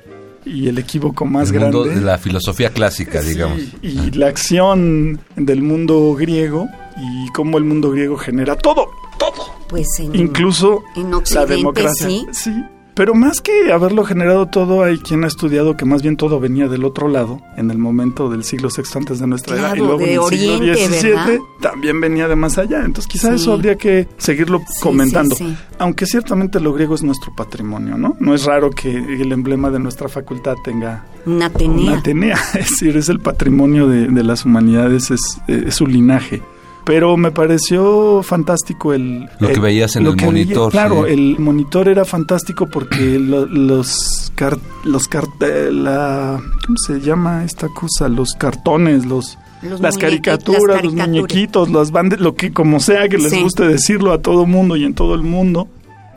y 0.44 0.66
el 0.66 0.76
equívoco 0.78 1.24
más 1.24 1.52
el 1.52 1.60
mundo 1.60 1.84
grande. 1.84 2.00
de 2.00 2.04
la 2.04 2.18
filosofía 2.18 2.70
clásica, 2.70 3.22
Sí, 3.22 3.28
digamos. 3.28 3.60
y 3.80 4.10
la 4.10 4.26
acción 4.26 5.20
del 5.36 5.62
mundo 5.62 6.16
griego 6.18 6.68
y 6.96 7.28
cómo 7.28 7.56
el 7.58 7.64
mundo 7.64 7.92
griego 7.92 8.16
genera 8.16 8.56
todo, 8.56 8.88
todo. 9.20 9.54
Pues 9.68 9.86
en, 10.00 10.16
Incluso 10.16 10.82
en 10.96 11.12
la 11.12 11.18
Occidente 11.18 11.54
democracia. 11.54 12.08
sí. 12.32 12.52
Pero 12.94 13.14
más 13.14 13.40
que 13.40 13.72
haberlo 13.72 14.04
generado 14.04 14.46
todo, 14.46 14.82
hay 14.84 14.98
quien 14.98 15.24
ha 15.24 15.26
estudiado 15.26 15.76
que 15.76 15.84
más 15.86 16.02
bien 16.02 16.16
todo 16.16 16.38
venía 16.40 16.68
del 16.68 16.84
otro 16.84 17.08
lado, 17.08 17.40
en 17.56 17.70
el 17.70 17.78
momento 17.78 18.28
del 18.28 18.44
siglo 18.44 18.68
sexto 18.70 18.98
antes 18.98 19.18
de 19.18 19.26
nuestra 19.26 19.56
era, 19.58 19.74
y 19.74 19.78
luego 19.78 20.00
en 20.02 20.08
el 20.10 20.18
Oriente, 20.18 20.76
siglo 20.76 20.88
XVII 21.00 21.10
¿verdad? 21.14 21.38
también 21.60 22.00
venía 22.00 22.28
de 22.28 22.36
más 22.36 22.58
allá. 22.58 22.80
Entonces 22.84 23.06
quizá 23.06 23.28
Sí. 23.30 23.36
eso 23.36 23.52
habría 23.54 23.76
que 23.76 24.08
seguirlo 24.18 24.58
Sí, 24.68 24.80
comentando. 24.82 25.34
sí. 25.36 25.56
Aunque 25.78 26.04
ciertamente 26.06 26.60
lo 26.60 26.72
griego 26.74 26.94
es 26.94 27.02
nuestro 27.02 27.34
patrimonio, 27.34 27.96
¿no? 27.96 28.14
No 28.20 28.34
es 28.34 28.44
raro 28.44 28.70
que 28.70 28.90
el 28.94 29.32
emblema 29.32 29.70
de 29.70 29.78
nuestra 29.78 30.08
facultad 30.08 30.56
tenga 30.62 31.04
Una 31.24 31.46
Atenea. 31.46 31.82
una 31.92 31.98
Atenea, 31.98 32.38
es 32.58 32.68
decir, 32.70 32.96
es 32.96 33.08
el 33.08 33.20
patrimonio 33.20 33.88
de, 33.88 34.08
de 34.08 34.22
las 34.22 34.44
humanidades, 34.44 35.10
es, 35.10 35.20
es 35.48 35.74
su 35.74 35.86
linaje. 35.86 36.42
Pero 36.84 37.16
me 37.16 37.30
pareció 37.30 38.22
fantástico 38.24 38.92
el... 38.92 39.28
Lo 39.38 39.48
que 39.48 39.60
veías 39.60 39.94
en 39.96 40.04
el 40.06 40.16
veía- 40.16 40.24
monitor, 40.26 40.72
claro, 40.72 41.04
sí. 41.06 41.12
el 41.12 41.38
monitor 41.38 41.88
era 41.88 42.04
fantástico 42.04 42.66
porque 42.66 42.96
lo- 43.20 43.46
los... 43.46 44.32
car- 44.34 44.58
los 44.84 45.06
car- 45.06 45.28
eh, 45.40 45.70
la, 45.72 46.40
¿Cómo 46.66 46.76
se 46.86 47.00
llama 47.00 47.44
esta 47.44 47.68
cosa? 47.68 48.08
Los 48.08 48.32
cartones, 48.34 49.06
los... 49.06 49.38
Los 49.62 49.80
las 49.80 49.96
caricaturas, 49.96 50.82
las 50.82 50.84
los 50.86 50.94
muñequitos, 50.94 51.70
las 51.70 51.92
bandas, 51.92 52.18
lo 52.18 52.34
que 52.34 52.52
como 52.52 52.80
sea 52.80 53.08
que 53.08 53.16
les 53.16 53.30
Sí. 53.30 53.42
guste 53.42 53.62
decirlo 53.68 54.10
a 54.12 54.20
todo 54.20 54.44
mundo 54.44 54.74
y 54.74 54.82
en 54.84 54.92
todo 54.94 55.14
el 55.14 55.22
mundo, 55.22 55.68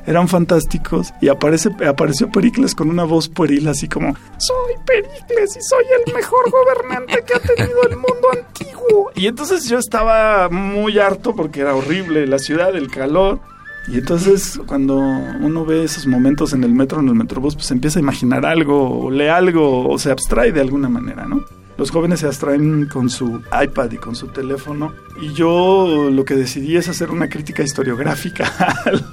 eran 0.07 0.27
fantásticos 0.27 1.13
y 1.21 1.27
aparece 1.29 1.69
apareció 1.87 2.29
Pericles 2.31 2.75
con 2.75 2.89
una 2.89 3.03
voz 3.03 3.27
pueril 3.29 3.67
así 3.67 3.87
como 3.87 4.15
soy 4.37 4.73
Pericles 4.85 5.57
y 5.57 5.61
soy 5.61 5.83
el 6.05 6.13
mejor 6.13 6.49
gobernante 6.51 7.23
que 7.25 7.33
ha 7.33 7.39
tenido 7.39 7.83
el 7.83 7.95
mundo 7.95 8.27
antiguo 8.31 9.11
y 9.15 9.27
entonces 9.27 9.67
yo 9.67 9.77
estaba 9.79 10.49
muy 10.49 10.99
harto 10.99 11.35
porque 11.35 11.61
era 11.61 11.75
horrible 11.75 12.27
la 12.27 12.39
ciudad 12.39 12.75
el 12.75 12.89
calor. 12.89 13.39
Y 13.87 13.99
entonces 13.99 14.59
cuando 14.65 14.95
uno 14.97 15.63
ve 15.63 15.83
esos 15.83 16.07
momentos 16.07 16.53
en 16.53 16.63
el 16.63 16.73
metro 16.73 17.01
en 17.01 17.07
el 17.07 17.13
metrobús 17.13 17.53
pues 17.55 17.69
empieza 17.69 17.99
a 17.99 18.01
imaginar 18.01 18.43
algo 18.43 18.99
o 19.05 19.11
lee 19.11 19.27
algo 19.27 19.87
o 19.87 19.99
se 19.99 20.09
abstrae 20.09 20.51
de 20.51 20.59
alguna 20.61 20.89
manera 20.89 21.25
no 21.25 21.45
los 21.77 21.91
jóvenes 21.91 22.21
se 22.21 22.25
abstraen 22.25 22.87
con 22.87 23.09
su 23.09 23.41
iPad 23.61 23.91
y 23.91 23.97
con 23.97 24.15
su 24.15 24.27
teléfono. 24.27 24.93
Y 25.21 25.33
yo 25.33 26.09
lo 26.09 26.23
que 26.23 26.33
decidí 26.35 26.77
es 26.77 26.87
hacer 26.87 27.11
una 27.11 27.27
crítica 27.27 27.63
historiográfica 27.63 28.45
al- 28.85 29.05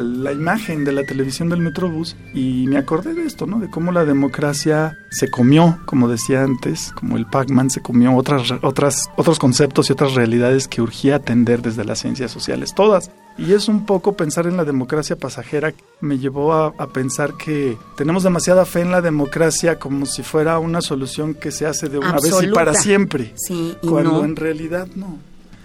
la 0.00 0.32
imagen 0.32 0.84
de 0.84 0.92
la 0.92 1.04
televisión 1.04 1.48
del 1.48 1.60
Metrobús 1.60 2.16
y 2.34 2.66
me 2.68 2.78
acordé 2.78 3.14
de 3.14 3.24
esto, 3.26 3.46
¿no? 3.46 3.60
De 3.60 3.70
cómo 3.70 3.92
la 3.92 4.04
democracia 4.04 4.96
se 5.10 5.30
comió, 5.30 5.78
como 5.86 6.08
decía 6.08 6.42
antes, 6.42 6.92
como 6.92 7.16
el 7.16 7.26
Pac-Man 7.26 7.70
se 7.70 7.80
comió 7.80 8.14
otras, 8.14 8.52
otras, 8.62 9.08
otros 9.16 9.38
conceptos 9.38 9.88
y 9.88 9.92
otras 9.92 10.14
realidades 10.14 10.68
que 10.68 10.82
urgía 10.82 11.16
atender 11.16 11.62
desde 11.62 11.84
las 11.84 12.00
ciencias 12.00 12.30
sociales, 12.30 12.74
todas. 12.74 13.10
Y 13.36 13.52
es 13.52 13.68
un 13.68 13.84
poco 13.84 14.16
pensar 14.16 14.46
en 14.46 14.56
la 14.56 14.64
democracia 14.64 15.16
pasajera, 15.16 15.74
me 16.00 16.18
llevó 16.18 16.52
a, 16.52 16.72
a 16.78 16.86
pensar 16.88 17.34
que 17.34 17.76
tenemos 17.96 18.22
demasiada 18.22 18.64
fe 18.64 18.80
en 18.80 18.92
la 18.92 19.00
democracia 19.00 19.78
como 19.78 20.06
si 20.06 20.22
fuera 20.22 20.58
una 20.60 20.80
solución 20.80 21.34
que 21.34 21.50
se 21.50 21.66
hace 21.66 21.88
de 21.88 21.98
una 21.98 22.12
vez 22.12 22.32
y 22.42 22.46
para 22.48 22.74
siempre, 22.74 23.32
Sí, 23.36 23.74
y 23.82 23.88
cuando 23.88 24.12
no. 24.12 24.24
en 24.24 24.36
realidad 24.36 24.86
no. 24.94 25.18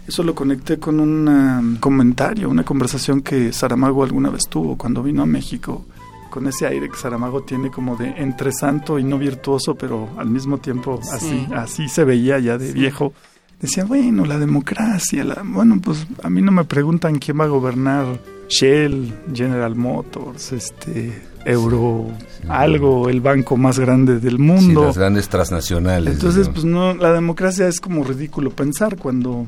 Eso 0.09 0.23
lo 0.23 0.33
conecté 0.33 0.79
con 0.79 0.99
un 0.99 1.27
um, 1.27 1.75
comentario, 1.77 2.49
una 2.49 2.63
conversación 2.65 3.21
que 3.21 3.53
Saramago 3.53 4.03
alguna 4.03 4.31
vez 4.31 4.47
tuvo 4.49 4.75
cuando 4.75 5.03
vino 5.03 5.21
a 5.21 5.27
México, 5.27 5.85
con 6.31 6.47
ese 6.47 6.65
aire 6.65 6.89
que 6.89 6.97
Saramago 6.97 7.43
tiene 7.43 7.69
como 7.69 7.95
de 7.95 8.09
entre 8.17 8.51
santo 8.51 8.97
y 8.97 9.03
no 9.03 9.19
virtuoso, 9.19 9.75
pero 9.75 10.09
al 10.17 10.27
mismo 10.27 10.57
tiempo 10.57 10.99
así, 11.13 11.45
Sí. 11.47 11.47
así 11.55 11.87
se 11.89 12.03
veía 12.05 12.39
ya 12.39 12.57
de 12.57 12.73
viejo. 12.73 13.13
Decía, 13.61 13.85
bueno, 13.85 14.25
la 14.25 14.39
democracia, 14.39 15.23
la- 15.23 15.43
bueno, 15.45 15.79
pues 15.79 16.07
a 16.23 16.29
mí 16.31 16.41
no 16.41 16.51
me 16.51 16.63
preguntan 16.63 17.19
quién 17.19 17.39
va 17.39 17.43
a 17.43 17.47
gobernar 17.49 18.19
Shell, 18.49 19.13
General 19.31 19.75
Motors, 19.75 20.53
este, 20.53 21.21
Euro, 21.45 22.07
algo, 22.47 23.09
el 23.09 23.21
banco 23.21 23.57
más 23.57 23.77
grande 23.77 24.19
del 24.19 24.37
Sí, 24.37 24.41
mundo. 24.41 24.85
las 24.85 24.97
grandes 24.97 25.29
transnacionales. 25.29 26.13
Entonces, 26.15 26.47
digamos. 26.47 26.63
pues 26.63 26.65
no, 26.65 26.93
la 26.95 27.13
democracia 27.13 27.67
es 27.67 27.79
como 27.79 28.03
ridículo 28.03 28.49
pensar 28.49 28.97
cuando, 28.97 29.45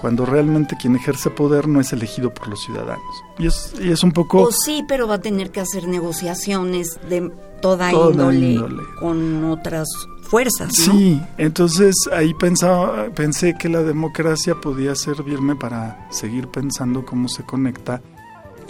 cuando 0.00 0.24
realmente 0.24 0.76
quien 0.80 0.96
ejerce 0.96 1.28
poder 1.30 1.68
no 1.68 1.80
es 1.80 1.92
elegido 1.92 2.32
por 2.32 2.48
los 2.48 2.62
ciudadanos. 2.64 3.04
Y 3.38 3.46
es, 3.46 3.74
y 3.80 3.90
es 3.90 4.02
un 4.02 4.12
poco... 4.12 4.44
Pues 4.44 4.56
sí, 4.64 4.82
pero 4.88 5.06
va 5.06 5.16
a 5.16 5.20
tener 5.20 5.50
que 5.50 5.60
hacer 5.60 5.86
negociaciones 5.88 6.98
de 7.08 7.30
toda, 7.60 7.90
Toda 7.90 8.10
índole, 8.10 8.52
índole. 8.52 8.82
con 8.98 9.44
otras 9.44 9.88
fuerzas, 10.22 10.68
¿no? 10.86 10.94
Sí, 10.94 11.20
entonces 11.36 11.94
ahí 12.12 12.32
pensaba, 12.34 13.10
pensé 13.14 13.54
que 13.58 13.68
la 13.68 13.82
democracia 13.82 14.54
podía 14.54 14.94
servirme 14.94 15.54
para 15.56 16.06
seguir 16.10 16.48
pensando 16.48 17.04
cómo 17.04 17.28
se 17.28 17.42
conecta 17.44 18.00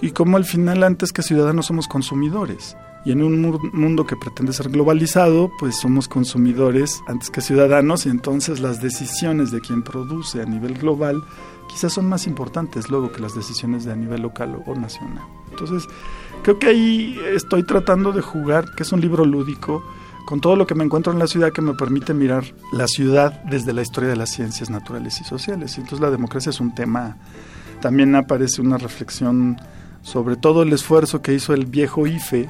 y 0.01 0.11
cómo 0.11 0.37
al 0.37 0.45
final 0.45 0.83
antes 0.83 1.13
que 1.13 1.23
ciudadanos 1.23 1.67
somos 1.67 1.87
consumidores. 1.87 2.77
Y 3.05 3.13
en 3.13 3.23
un 3.23 3.41
mu- 3.41 3.59
mundo 3.73 4.07
que 4.07 4.15
pretende 4.17 4.53
ser 4.53 4.69
globalizado, 4.69 5.51
pues 5.59 5.77
somos 5.77 6.07
consumidores 6.07 7.03
antes 7.07 7.31
que 7.31 7.41
ciudadanos 7.41 8.05
y 8.07 8.11
entonces 8.11 8.61
las 8.61 8.83
decisiones 8.83 9.51
de 9.51 9.61
quien 9.61 9.83
produce 9.83 10.43
a 10.43 10.45
nivel 10.45 10.75
global 10.75 11.23
quizás 11.69 11.93
son 11.95 12.07
más 12.09 12.27
importantes 12.27 12.91
luego 12.91 13.11
que 13.13 13.21
las 13.21 13.35
decisiones 13.35 13.85
de 13.85 13.93
a 13.93 13.97
nivel 13.97 14.23
local 14.23 14.63
o 14.67 14.75
nacional. 14.75 15.25
Entonces, 15.51 15.85
creo 16.43 16.59
que 16.59 16.67
ahí 16.67 17.19
estoy 17.35 17.63
tratando 17.63 18.13
de 18.13 18.21
jugar, 18.23 18.75
que 18.77 18.83
es 18.83 18.93
un 18.93 19.01
libro 19.01 19.25
lúdico, 19.25 19.83
con 20.27 20.41
todo 20.41 20.55
lo 20.57 20.67
que 20.67 20.75
me 20.75 20.85
encuentro 20.85 21.13
en 21.13 21.19
la 21.19 21.27
ciudad 21.27 21.53
que 21.53 21.63
me 21.63 21.75
permite 21.75 22.13
mirar 22.13 22.45
la 22.73 22.87
ciudad 22.87 23.43
desde 23.45 23.73
la 23.73 23.83
historia 23.83 24.11
de 24.11 24.17
las 24.17 24.31
ciencias 24.31 24.69
naturales 24.69 25.21
y 25.21 25.25
sociales. 25.25 25.77
Y 25.77 25.81
entonces 25.81 26.01
la 26.01 26.11
democracia 26.11 26.51
es 26.51 26.61
un 26.61 26.75
tema, 26.75 27.17
también 27.81 28.15
aparece 28.15 28.61
una 28.61 28.77
reflexión 28.77 29.57
sobre 30.03 30.37
todo 30.37 30.63
el 30.63 30.73
esfuerzo 30.73 31.23
que 31.23 31.33
hizo 31.35 31.55
el 31.55 31.67
viejo 31.67 32.07
IFE 32.07 32.49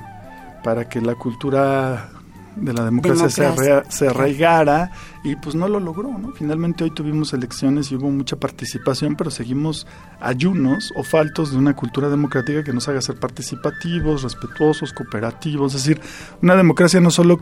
para 0.63 0.89
que 0.89 1.01
la 1.01 1.15
cultura 1.15 2.11
de 2.57 2.73
la 2.73 2.85
democracia, 2.85 3.31
Se, 3.31 3.43
Democracia. 3.43 3.91
se 3.91 4.09
arraigara 4.09 4.91
y 5.25 5.37
pues 5.37 5.55
no 5.55 5.69
lo 5.69 5.81
logró, 5.81 6.17
¿no? 6.19 6.33
Finalmente 6.33 6.85
hoy 6.85 6.91
tuvimos 6.91 7.33
elecciones 7.33 7.91
y 7.91 7.97
hubo 7.97 8.11
mucha 8.11 8.37
participación, 8.37 9.17
pero 9.17 9.31
seguimos 9.31 9.87
ayunos 10.21 10.93
o 10.97 11.03
faltos 11.03 11.53
de 11.53 11.59
una 11.59 11.75
cultura 11.75 12.09
democrática 12.09 12.65
que 12.65 12.73
nos 12.73 12.89
haga 12.89 13.01
ser 13.01 13.17
participativos, 13.17 14.23
respetuosos, 14.23 14.93
cooperativos, 14.93 15.75
es 15.75 15.85
decir, 15.85 16.01
una 16.43 16.57
democracia 16.57 17.01
no 17.01 17.11
solo 17.11 17.41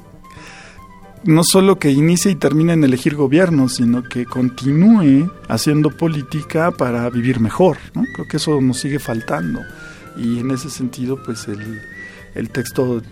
no 1.25 1.43
solo 1.43 1.81
que 1.81 1.91
inicie 1.91 2.31
y 2.31 2.37
termine 2.37 2.75
en 2.75 2.85
elegir 2.85 3.17
gobiernos, 3.17 3.75
sino 3.75 4.05
que 4.05 4.25
continúe 4.25 5.31
haciendo 5.49 5.91
política 5.91 6.71
para 6.71 7.11
vivir 7.11 7.41
mejor. 7.41 7.77
¿no? 7.93 8.05
Creo 8.15 8.29
que 8.29 8.37
eso 8.37 8.61
nos 8.61 8.79
sigue 8.79 9.01
faltando. 9.01 9.61
Y 10.17 10.39
en 10.39 10.53
ese 10.53 10.71
sentido, 10.71 11.21
pues 11.23 11.49
el, 11.49 11.81
el 12.38 12.50
texto 12.50 13.02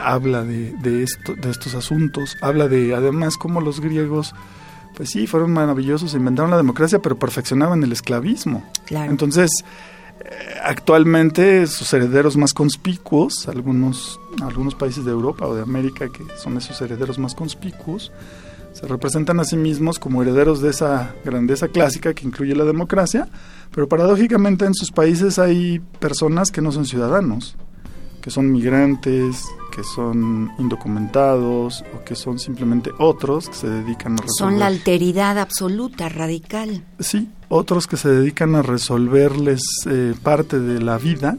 habla 0.00 0.44
de, 0.44 0.72
de, 0.82 1.02
esto, 1.02 1.34
de 1.34 1.50
estos 1.50 1.74
asuntos, 1.74 2.36
habla 2.40 2.68
de 2.68 2.94
además 2.94 3.36
cómo 3.36 3.60
los 3.60 3.80
griegos, 3.80 4.34
pues 4.94 5.10
sí, 5.10 5.26
fueron 5.26 5.52
maravillosos, 5.52 6.14
inventaron 6.14 6.50
la 6.50 6.56
democracia, 6.56 6.98
pero 7.00 7.18
perfeccionaban 7.18 7.82
el 7.82 7.92
esclavismo. 7.92 8.62
Claro. 8.86 9.10
Entonces, 9.10 9.50
eh, 10.20 10.28
actualmente 10.62 11.66
sus 11.66 11.92
herederos 11.92 12.36
más 12.36 12.52
conspicuos, 12.52 13.48
algunos, 13.48 14.20
algunos 14.42 14.74
países 14.74 15.04
de 15.04 15.10
Europa 15.10 15.46
o 15.46 15.54
de 15.54 15.62
América 15.62 16.08
que 16.08 16.24
son 16.36 16.56
esos 16.56 16.80
herederos 16.80 17.18
más 17.18 17.34
conspicuos, 17.34 18.12
se 18.72 18.86
representan 18.86 19.38
a 19.38 19.44
sí 19.44 19.56
mismos 19.56 19.98
como 19.98 20.22
herederos 20.22 20.62
de 20.62 20.70
esa 20.70 21.14
grandeza 21.24 21.68
clásica 21.68 22.14
que 22.14 22.26
incluye 22.26 22.54
la 22.54 22.64
democracia, 22.64 23.28
pero 23.70 23.86
paradójicamente 23.86 24.64
en 24.64 24.74
sus 24.74 24.90
países 24.90 25.38
hay 25.38 25.78
personas 26.00 26.50
que 26.50 26.62
no 26.62 26.72
son 26.72 26.86
ciudadanos 26.86 27.56
que 28.22 28.30
son 28.30 28.50
migrantes, 28.52 29.44
que 29.74 29.82
son 29.82 30.52
indocumentados 30.58 31.84
o 31.94 32.04
que 32.04 32.14
son 32.14 32.38
simplemente 32.38 32.90
otros 32.98 33.48
que 33.48 33.54
se 33.54 33.68
dedican 33.68 34.12
a 34.12 34.22
resolver. 34.22 34.38
Son 34.38 34.58
la 34.58 34.66
alteridad 34.66 35.38
absoluta, 35.38 36.08
radical. 36.08 36.84
Sí, 37.00 37.28
otros 37.48 37.86
que 37.86 37.96
se 37.96 38.08
dedican 38.08 38.54
a 38.54 38.62
resolverles 38.62 39.62
eh, 39.86 40.14
parte 40.22 40.60
de 40.60 40.80
la 40.80 40.98
vida 40.98 41.36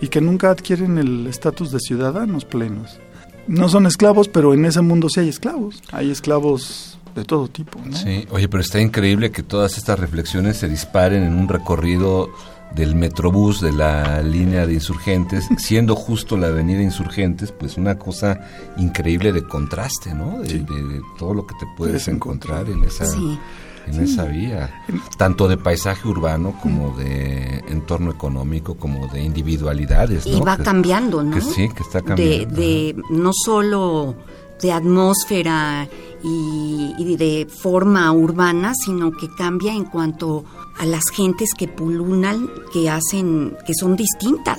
y 0.00 0.08
que 0.08 0.20
nunca 0.20 0.50
adquieren 0.50 0.98
el 0.98 1.26
estatus 1.26 1.72
de 1.72 1.80
ciudadanos 1.80 2.44
plenos. 2.44 3.00
No 3.46 3.70
son 3.70 3.86
esclavos, 3.86 4.28
pero 4.28 4.52
en 4.52 4.66
ese 4.66 4.82
mundo 4.82 5.08
sí 5.08 5.20
hay 5.20 5.30
esclavos. 5.30 5.82
Hay 5.90 6.10
esclavos 6.10 6.98
de 7.14 7.24
todo 7.24 7.48
tipo. 7.48 7.80
¿no? 7.82 7.96
Sí, 7.96 8.26
oye, 8.30 8.48
pero 8.48 8.60
está 8.60 8.80
increíble 8.80 9.30
que 9.30 9.42
todas 9.42 9.78
estas 9.78 9.98
reflexiones 9.98 10.58
se 10.58 10.68
disparen 10.68 11.22
en 11.22 11.34
un 11.34 11.48
recorrido 11.48 12.30
del 12.74 12.94
Metrobús 12.94 13.60
de 13.60 13.72
la 13.72 14.22
línea 14.22 14.66
de 14.66 14.74
insurgentes, 14.74 15.48
siendo 15.58 15.96
justo 15.96 16.36
la 16.36 16.48
avenida 16.48 16.82
Insurgentes, 16.82 17.50
pues 17.52 17.76
una 17.76 17.98
cosa 17.98 18.40
increíble 18.76 19.32
de 19.32 19.42
contraste, 19.42 20.14
¿no? 20.14 20.40
De, 20.40 20.48
Sí. 20.48 20.58
de- 20.58 20.82
de 20.94 21.00
todo 21.18 21.34
lo 21.34 21.46
que 21.46 21.54
te 21.58 21.66
puedes 21.76 22.06
encontrar 22.08 22.68
en 22.68 22.84
esa, 22.84 23.06
Sí. 23.06 23.38
en 23.86 24.02
esa 24.02 24.24
vía, 24.24 24.70
tanto 25.16 25.48
de 25.48 25.56
paisaje 25.56 26.06
urbano 26.06 26.54
como 26.62 26.94
de 26.96 27.64
entorno 27.68 28.10
económico, 28.10 28.74
como 28.76 29.06
de 29.08 29.22
individualidades, 29.22 30.26
¿no? 30.26 30.36
Y 30.36 30.40
va 30.40 30.56
Que- 30.58 30.62
cambiando, 30.64 31.22
¿no? 31.22 31.34
que 31.34 31.40
sí, 31.40 31.68
que 31.70 31.82
está 31.82 32.00
De, 32.00 32.04
cambiando. 32.04 32.54
de 32.54 32.96
no 33.10 33.30
solo 33.32 34.14
de 34.60 34.72
atmósfera 34.72 35.88
y, 36.22 37.16
de 37.16 37.46
forma 37.46 38.10
urbana, 38.12 38.72
sino 38.74 39.12
que 39.12 39.28
cambia 39.36 39.72
en 39.72 39.84
cuanto 39.84 40.44
a 40.78 40.86
las 40.86 41.08
gentes 41.10 41.50
que 41.56 41.68
pululan, 41.68 42.48
que 42.72 42.90
hacen, 42.90 43.56
que 43.66 43.74
son 43.74 43.96
distintas. 43.96 44.58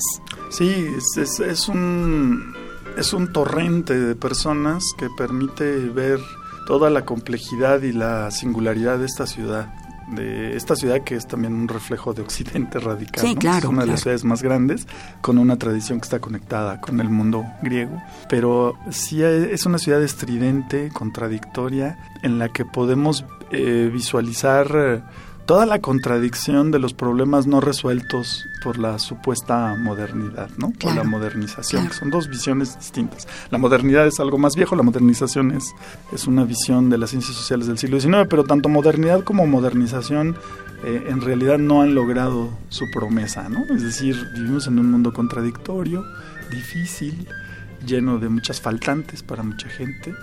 Sí, 0.49 0.69
es, 0.69 1.17
es, 1.17 1.39
es 1.39 1.69
un, 1.69 2.53
es 2.97 3.13
un 3.13 3.31
torrente 3.31 3.97
de 3.97 4.15
personas 4.15 4.83
que 4.97 5.07
permite 5.17 5.89
ver 5.89 6.19
toda 6.67 6.89
la 6.89 7.05
complejidad 7.05 7.81
y 7.81 7.93
la 7.93 8.29
singularidad 8.31 8.99
de 8.99 9.05
esta 9.05 9.25
ciudad. 9.25 9.73
De 10.15 10.55
esta 10.55 10.75
ciudad 10.75 11.01
que 11.01 11.15
es 11.15 11.27
también 11.27 11.53
un 11.53 11.67
reflejo 11.67 12.13
de 12.13 12.21
Occidente 12.21 12.79
radical. 12.79 13.21
Sí, 13.23 13.35
¿no? 13.35 13.39
claro, 13.39 13.67
Es 13.67 13.73
una 13.73 13.81
de 13.81 13.87
las 13.87 14.01
ciudades 14.01 14.23
más 14.23 14.41
grandes, 14.41 14.87
con 15.21 15.37
una 15.37 15.57
tradición 15.57 15.99
que 15.99 16.05
está 16.05 16.19
conectada 16.19 16.81
con 16.81 16.99
el 16.99 17.09
mundo 17.09 17.45
griego. 17.61 18.01
Pero 18.29 18.77
sí 18.89 19.23
es 19.23 19.65
una 19.65 19.77
ciudad 19.77 20.01
estridente, 20.01 20.89
contradictoria, 20.89 21.97
en 22.23 22.39
la 22.39 22.49
que 22.49 22.65
podemos 22.65 23.25
eh, 23.51 23.89
visualizar 23.91 25.03
toda 25.49 25.65
la 25.65 25.79
contradicción 25.79 26.69
de 26.69 26.77
los 26.77 26.93
problemas 26.93 27.47
no 27.47 27.59
resueltos 27.59 28.47
por 28.63 28.77
la 28.77 28.99
supuesta 28.99 29.75
modernidad, 29.79 30.47
¿no? 30.57 30.67
Por 30.69 30.77
Claro, 30.77 30.97
la 30.97 31.09
modernización, 31.09 31.81
claro. 31.81 31.91
que 31.91 31.99
son 31.99 32.11
dos 32.11 32.27
visiones 32.27 32.77
distintas. 32.77 33.27
La 33.49 33.57
modernidad 33.57 34.05
es 34.05 34.19
algo 34.19 34.37
más 34.37 34.55
viejo, 34.55 34.75
la 34.75 34.83
modernización 34.83 35.49
es, 35.49 35.73
es 36.13 36.27
una 36.27 36.43
visión 36.43 36.91
de 36.91 36.99
las 36.99 37.09
ciencias 37.09 37.35
sociales 37.35 37.65
del 37.65 37.79
siglo 37.79 37.99
XIX, 37.99 38.27
pero 38.29 38.43
tanto 38.43 38.69
modernidad 38.69 39.23
como 39.23 39.47
modernización 39.47 40.37
eh, 40.83 41.07
en 41.09 41.19
realidad 41.19 41.57
no 41.57 41.81
han 41.81 41.95
logrado 41.95 42.51
su 42.69 42.85
promesa, 42.91 43.49
¿no? 43.49 43.63
Es 43.73 43.81
decir, 43.81 44.23
vivimos 44.35 44.67
en 44.67 44.77
un 44.77 44.91
mundo 44.91 45.13
contradictorio, 45.13 46.05
difícil, 46.51 47.27
lleno 47.87 48.19
de 48.19 48.29
muchas 48.29 48.61
faltantes 48.61 49.23
para 49.23 49.41
mucha 49.41 49.67
gente 49.67 50.13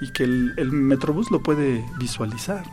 y 0.00 0.10
que 0.10 0.24
el, 0.24 0.54
el 0.56 0.72
Metrobús 0.72 1.30
lo 1.30 1.40
puede 1.40 1.84
visualizar. 2.00 2.64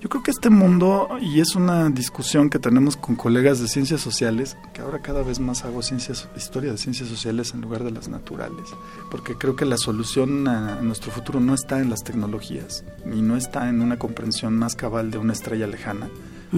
Yo 0.00 0.08
creo 0.08 0.22
que 0.22 0.30
este 0.30 0.50
mundo, 0.50 1.08
y 1.20 1.40
es 1.40 1.54
una 1.54 1.88
discusión 1.90 2.50
que 2.50 2.58
tenemos 2.58 2.96
con 2.96 3.16
colegas 3.16 3.60
de 3.60 3.68
ciencias 3.68 4.00
sociales, 4.00 4.56
que 4.72 4.82
ahora 4.82 5.00
cada 5.00 5.22
vez 5.22 5.40
más 5.40 5.64
hago 5.64 5.82
ciencias, 5.82 6.28
historia 6.36 6.72
de 6.72 6.78
ciencias 6.78 7.08
sociales 7.08 7.52
en 7.54 7.60
lugar 7.60 7.84
de 7.84 7.90
las 7.90 8.08
naturales, 8.08 8.66
porque 9.10 9.34
creo 9.34 9.56
que 9.56 9.64
la 9.64 9.76
solución 9.76 10.46
a 10.48 10.80
nuestro 10.80 11.10
futuro 11.10 11.40
no 11.40 11.54
está 11.54 11.80
en 11.80 11.90
las 11.90 12.04
tecnologías, 12.04 12.84
ni 13.04 13.22
no 13.22 13.36
está 13.36 13.68
en 13.68 13.80
una 13.80 13.98
comprensión 13.98 14.56
más 14.56 14.76
cabal 14.76 15.10
de 15.10 15.18
una 15.18 15.32
estrella 15.32 15.66
lejana. 15.66 16.08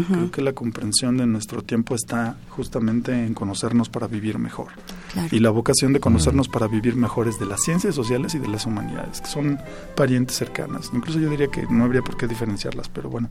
Creo 0.09 0.31
que 0.31 0.43
la 0.43 0.53
comprensión 0.53 1.17
de 1.17 1.26
nuestro 1.26 1.62
tiempo 1.62 1.95
está 1.95 2.37
justamente 2.50 3.12
en 3.12 3.33
conocernos 3.33 3.88
para 3.88 4.07
vivir 4.07 4.38
mejor. 4.38 4.69
Claro. 5.12 5.29
Y 5.31 5.38
la 5.38 5.50
vocación 5.50 5.93
de 5.93 6.00
conocernos 6.00 6.49
para 6.49 6.67
vivir 6.67 6.97
mejor 6.97 7.29
es 7.29 7.38
de 7.38 7.47
las 7.47 7.62
ciencias 7.62 7.95
sociales 7.95 8.35
y 8.35 8.38
de 8.38 8.49
las 8.49 8.67
humanidades, 8.67 9.21
que 9.23 9.29
son 9.29 9.59
parientes 9.95 10.37
cercanas. 10.37 10.91
Incluso 10.93 11.19
yo 11.19 11.30
diría 11.30 11.49
que 11.49 11.67
no 11.71 11.85
habría 11.85 12.02
por 12.02 12.17
qué 12.17 12.26
diferenciarlas, 12.26 12.89
pero 12.89 13.09
bueno, 13.09 13.30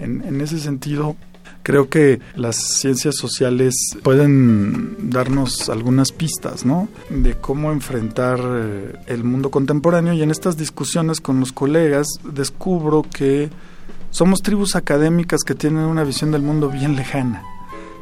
en, 0.00 0.22
en 0.22 0.40
ese 0.40 0.58
sentido 0.58 1.16
creo 1.64 1.88
que 1.88 2.20
las 2.36 2.56
ciencias 2.56 3.16
sociales 3.16 3.74
pueden 4.02 5.10
darnos 5.10 5.68
algunas 5.68 6.12
pistas, 6.12 6.64
¿no? 6.64 6.88
De 7.10 7.34
cómo 7.34 7.72
enfrentar 7.72 8.38
eh, 8.42 8.92
el 9.06 9.24
mundo 9.24 9.50
contemporáneo 9.50 10.12
y 10.12 10.22
en 10.22 10.30
estas 10.30 10.56
discusiones 10.56 11.20
con 11.20 11.40
los 11.40 11.52
colegas 11.52 12.06
descubro 12.22 13.02
que 13.02 13.50
somos 14.14 14.42
tribus 14.42 14.76
académicas 14.76 15.42
que 15.42 15.56
tienen 15.56 15.86
una 15.86 16.04
visión 16.04 16.30
del 16.30 16.40
mundo 16.40 16.70
bien 16.70 16.94
lejana. 16.94 17.42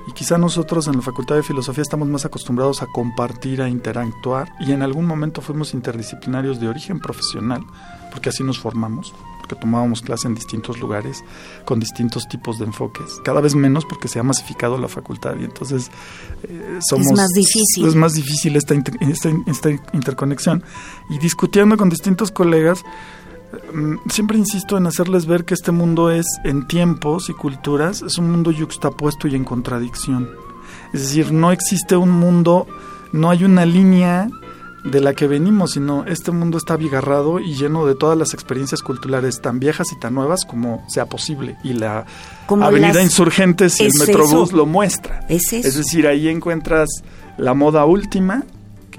Y 0.06 0.12
quizá 0.12 0.36
nosotros 0.36 0.86
en 0.86 0.96
la 0.96 1.00
Facultad 1.00 1.36
de 1.36 1.42
Filosofía 1.42 1.80
estamos 1.80 2.06
más 2.06 2.26
acostumbrados 2.26 2.82
a 2.82 2.86
compartir, 2.86 3.62
a 3.62 3.70
interactuar, 3.70 4.52
y 4.60 4.72
en 4.72 4.82
algún 4.82 5.06
momento 5.06 5.40
fuimos 5.40 5.72
interdisciplinarios 5.72 6.60
de 6.60 6.68
origen 6.68 7.00
profesional, 7.00 7.64
porque 8.10 8.28
así 8.28 8.44
nos 8.44 8.58
formamos, 8.58 9.14
porque 9.40 9.56
tomábamos 9.56 10.02
clase 10.02 10.28
en 10.28 10.34
distintos 10.34 10.80
lugares, 10.80 11.24
con 11.64 11.80
distintos 11.80 12.28
tipos 12.28 12.58
de 12.58 12.66
enfoques. 12.66 13.18
Cada 13.24 13.40
vez 13.40 13.54
menos 13.54 13.86
porque 13.86 14.08
se 14.08 14.18
ha 14.18 14.22
masificado 14.22 14.76
la 14.76 14.88
facultad, 14.88 15.36
y 15.40 15.44
entonces 15.44 15.90
eh, 16.42 16.78
somos... 16.86 17.10
más 17.12 17.30
difícil. 17.30 17.86
Es 17.86 17.94
más 17.94 18.12
difícil 18.12 18.56
esta, 18.56 18.74
inter- 18.74 18.98
esta, 19.00 19.30
esta 19.46 19.70
interconexión. 19.94 20.62
Y 21.08 21.18
discutiendo 21.20 21.78
con 21.78 21.88
distintos 21.88 22.30
colegas, 22.30 22.82
siempre 24.08 24.38
insisto 24.38 24.76
en 24.76 24.86
hacerles 24.86 25.26
ver 25.26 25.44
que 25.44 25.54
este 25.54 25.72
mundo 25.72 26.10
es, 26.10 26.26
en 26.44 26.66
tiempos 26.66 27.28
y 27.30 27.32
culturas, 27.34 28.02
es 28.02 28.18
un 28.18 28.30
mundo 28.30 28.50
yuxtapuesto 28.50 29.28
y 29.28 29.34
en 29.34 29.44
contradicción. 29.44 30.28
Es 30.92 31.00
decir, 31.02 31.32
no 31.32 31.52
existe 31.52 31.96
un 31.96 32.10
mundo, 32.10 32.66
no 33.12 33.30
hay 33.30 33.44
una 33.44 33.64
línea 33.66 34.28
de 34.84 35.00
la 35.00 35.14
que 35.14 35.28
venimos, 35.28 35.72
sino 35.72 36.04
este 36.06 36.32
mundo 36.32 36.58
está 36.58 36.74
abigarrado 36.74 37.38
y 37.38 37.54
lleno 37.54 37.86
de 37.86 37.94
todas 37.94 38.18
las 38.18 38.34
experiencias 38.34 38.82
culturales 38.82 39.40
tan 39.40 39.60
viejas 39.60 39.92
y 39.92 40.00
tan 40.00 40.14
nuevas 40.14 40.44
como 40.44 40.84
sea 40.88 41.06
posible. 41.06 41.56
Y 41.62 41.74
la 41.74 42.04
Como 42.46 42.64
Avenida 42.64 42.94
las- 42.94 43.04
Insurgentes 43.04 43.80
y 43.80 43.84
el 43.84 43.92
Metrobús 43.98 44.48
eso. 44.48 44.56
lo 44.56 44.66
muestra. 44.66 45.24
Es 45.28 45.52
eso. 45.52 45.68
Es 45.68 45.76
decir, 45.76 46.06
ahí 46.08 46.28
encuentras 46.28 46.88
la 47.38 47.54
moda 47.54 47.84
última, 47.84 48.42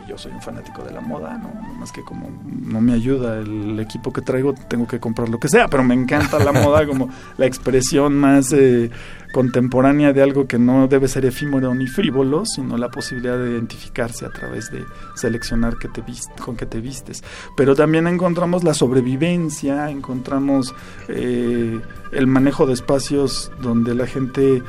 yo 0.08 0.18
soy 0.18 0.32
un 0.32 0.42
fanático 0.42 0.84
de 0.84 0.92
la 0.92 1.02
moda, 1.02 1.38
¿no? 1.38 1.54
más 1.80 1.92
que 1.92 2.04
como 2.04 2.30
no 2.46 2.82
me 2.82 2.94
ayuda 2.94 3.40
el 3.40 3.80
equipo 3.80 4.12
que 4.14 4.22
traigo, 4.22 4.54
tengo 4.54 4.88
que 4.88 5.00
comprar 5.00 5.30
lo 5.30 5.40
que 5.40 5.48
sea, 5.48 5.68
pero 5.68 5.84
me 5.84 5.94
encanta 5.94 6.40
la 6.40 6.52
moda 6.52 6.86
como 6.88 7.10
la 7.38 7.46
expresión 7.46 8.16
más 8.16 8.52
eh, 8.54 8.90
contemporánea 9.34 10.14
de 10.14 10.22
algo 10.22 10.48
que 10.48 10.60
no 10.60 10.88
debe 10.88 11.08
ser 11.08 11.26
efímero 11.26 11.74
ni 11.74 11.88
frívolo, 11.88 12.46
sino 12.46 12.78
la 12.78 12.90
posibilidad 12.90 13.38
de 13.38 13.52
identificarse 13.52 14.26
a 14.26 14.30
través 14.30 14.72
de 14.72 14.86
seleccionar 15.16 15.78
que 15.78 15.88
te 15.88 16.02
vist 16.02 16.30
con 16.40 16.56
qué 16.56 16.66
te 16.66 16.80
vistes. 16.80 17.24
Pero 17.58 17.76
también 17.76 18.08
encontramos 18.08 18.64
la 18.64 18.74
sobrevivencia, 18.74 19.90
encontramos 19.90 20.74
eh, 21.08 21.82
el 22.12 22.28
manejo 22.28 22.66
de 22.66 22.74
espacios 22.74 23.52
donde 23.62 23.96
la 23.96 24.06
gente 24.06 24.62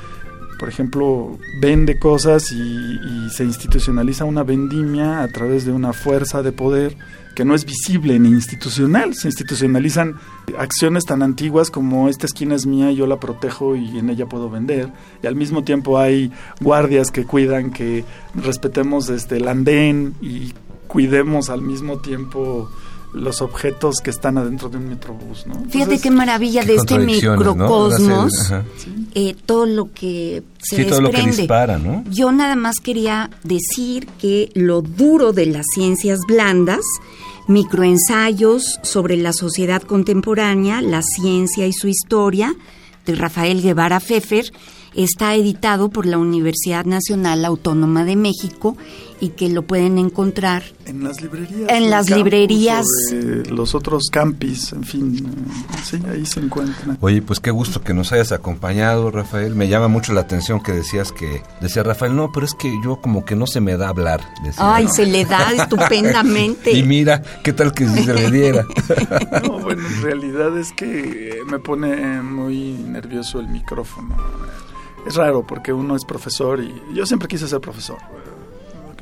por 0.65 0.73
ejemplo, 0.73 1.39
vende 1.61 1.99
cosas 1.99 2.51
y, 2.51 3.29
se 3.29 3.45
institucionaliza 3.45 4.25
una 4.25 4.45
vendimia 4.45 5.23
a 5.23 5.29
través 5.29 5.67
de 5.67 5.73
una 5.73 5.93
fuerza 5.93 6.43
de 6.43 6.53
poder 6.53 6.97
que 7.37 7.45
no 7.45 7.55
es 7.55 7.67
visible 7.67 8.19
ni 8.19 8.31
institucional. 8.31 9.15
Se 9.15 9.29
institucionalizan 9.29 10.15
acciones 10.59 11.05
tan 11.05 11.23
antiguas 11.23 11.71
como 11.71 12.09
esta 12.09 12.25
esquina 12.25 12.55
es 12.55 12.65
mía, 12.65 12.91
yo 12.93 13.07
la 13.07 13.21
protejo 13.21 13.77
y 13.77 13.99
en 13.99 14.09
ella 14.09 14.25
puedo 14.25 14.49
vender. 14.49 14.91
Y 15.23 15.27
al 15.27 15.37
mismo 15.37 15.65
tiempo 15.65 15.99
hay 15.99 16.33
guardias 16.63 17.11
que 17.11 17.27
cuidan 17.27 17.71
que 17.71 18.07
respetemos 18.35 19.11
este, 19.11 19.37
el 19.37 19.49
andén 19.49 20.15
y 20.23 20.55
cuidemos 20.87 21.51
al 21.51 21.61
mismo 21.61 21.99
tiempo 21.99 22.71
los 23.15 23.41
objetos 23.43 23.97
que 24.03 24.11
están 24.11 24.39
adentro 24.39 24.69
de 24.69 24.77
un 24.77 24.89
metrobús, 24.89 25.47
¿no? 25.47 25.55
Fíjate 25.55 25.79
Entonces, 25.79 26.03
qué 26.03 26.11
maravilla 26.11 26.63
qué 26.63 26.67
de 26.69 26.75
este 26.75 26.99
microcosmos, 26.99 28.33
¿no? 28.51 28.65
eh, 29.15 29.37
todo 29.47 29.67
lo 29.67 29.93
que 29.93 30.43
se 30.59 30.77
sí, 30.77 30.83
desprende. 30.83 30.91
todo 30.91 31.01
lo 31.01 31.11
que 31.11 31.37
dispara, 31.37 31.79
¿no? 31.79 32.05
Yo 32.11 32.33
nada 32.33 32.57
más 32.57 32.81
quería 32.81 33.31
decir 33.45 34.07
que 34.19 34.51
lo 34.55 34.83
duro 34.83 35.33
de 35.33 35.47
las 35.47 35.65
ciencias 35.75 36.21
blandas, 36.27 36.85
microensayos 37.47 38.81
sobre 38.83 39.17
la 39.17 39.33
sociedad 39.33 39.83
contemporánea, 39.83 40.81
la 40.83 41.03
ciencia 41.03 41.67
y 41.67 41.73
su 41.73 41.89
historia, 41.89 42.55
de 43.07 43.15
Rafael 43.15 43.63
Guevara 43.63 44.01
Pfeffer, 44.01 44.51
está 44.95 45.35
editado 45.35 45.89
por 45.89 46.07
la 46.07 46.19
Universidad 46.19 46.85
Nacional 46.85 47.45
Autónoma 47.45 48.05
de 48.05 48.17
México 48.17 48.77
y 49.25 49.31
que 49.31 49.49
lo 49.49 49.63
pueden 49.63 49.97
encontrar 49.97 50.63
en 50.85 51.03
las 51.03 51.23
librerías. 51.23 51.71
En 51.71 51.89
las 51.89 52.11
librerías. 52.11 52.85
los 53.49 53.75
otros 53.75 54.11
campis, 54.13 54.75
en 54.75 54.85
fin, 54.85 55.17
eh, 55.17 55.77
sí, 55.83 55.99
ahí 56.11 56.27
se 56.27 56.41
encuentran. 56.41 56.99
Oye, 57.01 57.23
pues 57.23 57.41
qué 57.41 57.51
gusto 57.51 57.81
que 57.81 57.95
nos 57.95 58.13
hayas 58.13 58.33
acompañado, 58.33 59.11
Rafael. 59.11 59.55
Me 59.55 59.69
llama 59.69 59.89
mucho 59.89 60.13
la 60.13 60.21
atención 60.21 60.63
que 60.63 60.73
decías 60.73 61.11
que, 61.11 61.43
decía 61.63 61.83
Rafael, 61.83 62.15
no, 62.15 62.33
pero 62.33 62.45
es 62.45 62.53
que 62.53 62.71
yo 62.85 63.01
como 63.01 63.25
que 63.25 63.35
no 63.35 63.47
se 63.47 63.63
me 63.63 63.79
da 63.79 63.89
hablar. 63.89 64.21
Ay, 64.59 64.89
se 64.89 65.07
le 65.07 65.25
da 65.25 65.53
estupendamente. 65.53 66.73
y 66.77 66.83
mira, 66.83 67.23
¿qué 67.43 67.55
tal 67.55 67.73
que 67.73 67.89
si 67.89 68.05
se 68.05 68.13
le 68.13 68.31
diera? 68.31 68.67
no, 69.43 69.59
bueno, 69.61 69.89
en 69.89 70.03
realidad 70.03 70.59
es 70.59 70.71
que 70.73 71.39
me 71.47 71.59
pone 71.61 72.21
muy 72.21 72.75
nervioso 72.75 73.41
el 73.41 73.49
micrófono. 73.49 74.15
Es 75.07 75.15
raro 75.15 75.47
porque 75.47 75.73
uno 75.73 75.97
es 75.97 76.05
profesor 76.05 76.61
y 76.61 76.75
yo 76.95 77.07
siempre 77.07 77.27
quise 77.27 77.49
ser 77.49 77.63
profesor 77.63 77.99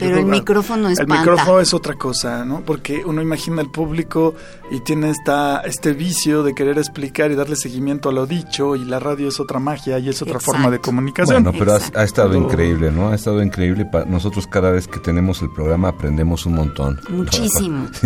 pero 0.02 0.18
el 0.18 0.26
micrófono 0.26 0.88
es 0.88 0.98
El 0.98 1.06
micrófono 1.06 1.60
es 1.60 1.74
otra 1.74 1.94
cosa, 1.94 2.44
¿no? 2.44 2.62
Porque 2.62 3.02
uno 3.04 3.22
imagina 3.22 3.62
el 3.62 3.70
público 3.70 4.34
y 4.70 4.80
tiene 4.80 5.10
esta, 5.10 5.60
este 5.60 5.92
vicio 5.92 6.42
de 6.42 6.54
querer 6.54 6.78
explicar 6.78 7.30
y 7.30 7.34
darle 7.34 7.56
seguimiento 7.56 8.08
a 8.08 8.12
lo 8.12 8.26
dicho 8.26 8.76
y 8.76 8.84
la 8.84 8.98
radio 8.98 9.28
es 9.28 9.40
otra 9.40 9.58
magia 9.58 9.98
y 9.98 10.08
es 10.08 10.22
otra 10.22 10.40
forma 10.40 10.70
de 10.70 10.80
comunicación. 10.80 11.42
Bueno, 11.42 11.58
pero 11.58 11.74
ha, 11.74 12.04
estado 12.04 12.34
increíble, 12.36 12.90
¿no? 12.90 13.10
Ha 13.10 13.14
estado 13.14 13.42
increíble. 13.42 13.88
Nosotros 14.06 14.46
cada 14.46 14.70
vez 14.70 14.88
que 14.88 14.98
tenemos 15.00 15.42
el 15.42 15.50
programa 15.50 15.88
aprendemos 15.88 16.46
un 16.46 16.54
montón. 16.54 17.00
Muchísimo. 17.08 17.86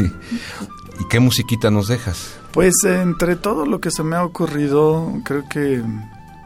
¿Y 1.01 1.09
qué 1.09 1.21
musiquita 1.21 1.71
nos 1.71 1.89
dejas? 1.89 2.37
Pues 2.53 2.75
entre 2.85 3.37
todo 3.37 3.67
lo 3.67 3.81
que 3.81 3.91
se 3.91 4.03
me 4.03 4.17
ha 4.17 4.25
ocurrido, 4.25 5.13
creo 5.25 5.45
que 5.49 5.83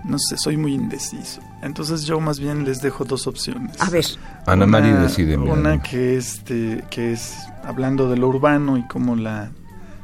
no 0.04 0.18
sé, 0.18 0.36
soy 0.36 0.56
muy 0.56 0.74
indeciso. 0.74 1.40
Entonces 1.62 2.04
yo 2.04 2.20
más 2.20 2.40
bien 2.40 2.64
les 2.64 2.80
dejo 2.80 3.04
dos 3.04 3.26
opciones. 3.26 3.80
A 3.80 3.90
ver. 3.90 4.04
Ana 4.46 4.66
María 4.66 4.96
decide. 4.96 5.36
Una 5.36 5.82
que, 5.82 6.16
este, 6.16 6.84
que 6.90 7.12
es 7.12 7.36
hablando 7.64 8.08
de 8.08 8.16
lo 8.16 8.28
urbano 8.28 8.78
y 8.78 8.86
cómo 8.86 9.16
la 9.16 9.50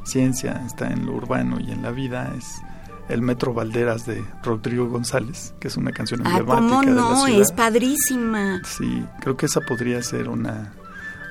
ciencia 0.04 0.62
está 0.66 0.88
en 0.88 1.06
lo 1.06 1.12
urbano 1.12 1.58
y 1.60 1.72
en 1.72 1.82
la 1.82 1.90
vida, 1.90 2.32
es 2.36 2.60
el 3.08 3.22
Metro 3.22 3.54
Valderas 3.54 4.06
de 4.06 4.24
Rodrigo 4.42 4.88
González, 4.88 5.54
que 5.60 5.68
es 5.68 5.76
una 5.76 5.92
canción 5.92 6.20
ah, 6.24 6.38
emblemática 6.38 6.68
¿cómo 6.68 6.82
no? 6.82 7.24
de 7.24 7.32
la 7.32 7.42
Es 7.42 7.52
padrísima. 7.52 8.60
Sí, 8.64 9.04
creo 9.20 9.36
que 9.36 9.46
esa 9.46 9.60
podría 9.60 10.02
ser 10.02 10.28
una, 10.28 10.72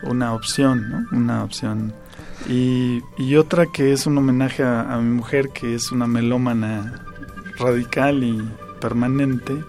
una 0.04 0.34
opción, 0.34 0.90
¿no? 0.90 1.18
Una 1.18 1.44
opción. 1.44 1.94
Y, 2.50 3.02
y 3.18 3.36
otra 3.36 3.68
que 3.68 3.94
es 3.94 4.06
un 4.08 4.18
homenaje 4.18 4.64
a 4.64 4.98
mi 4.98 5.14
mujer, 5.14 5.50
que 5.50 5.76
es 5.76 5.92
una 5.92 6.06
melómana 6.06 7.06
radical 7.58 8.24
y 8.24 8.44
permanente, 8.80 9.64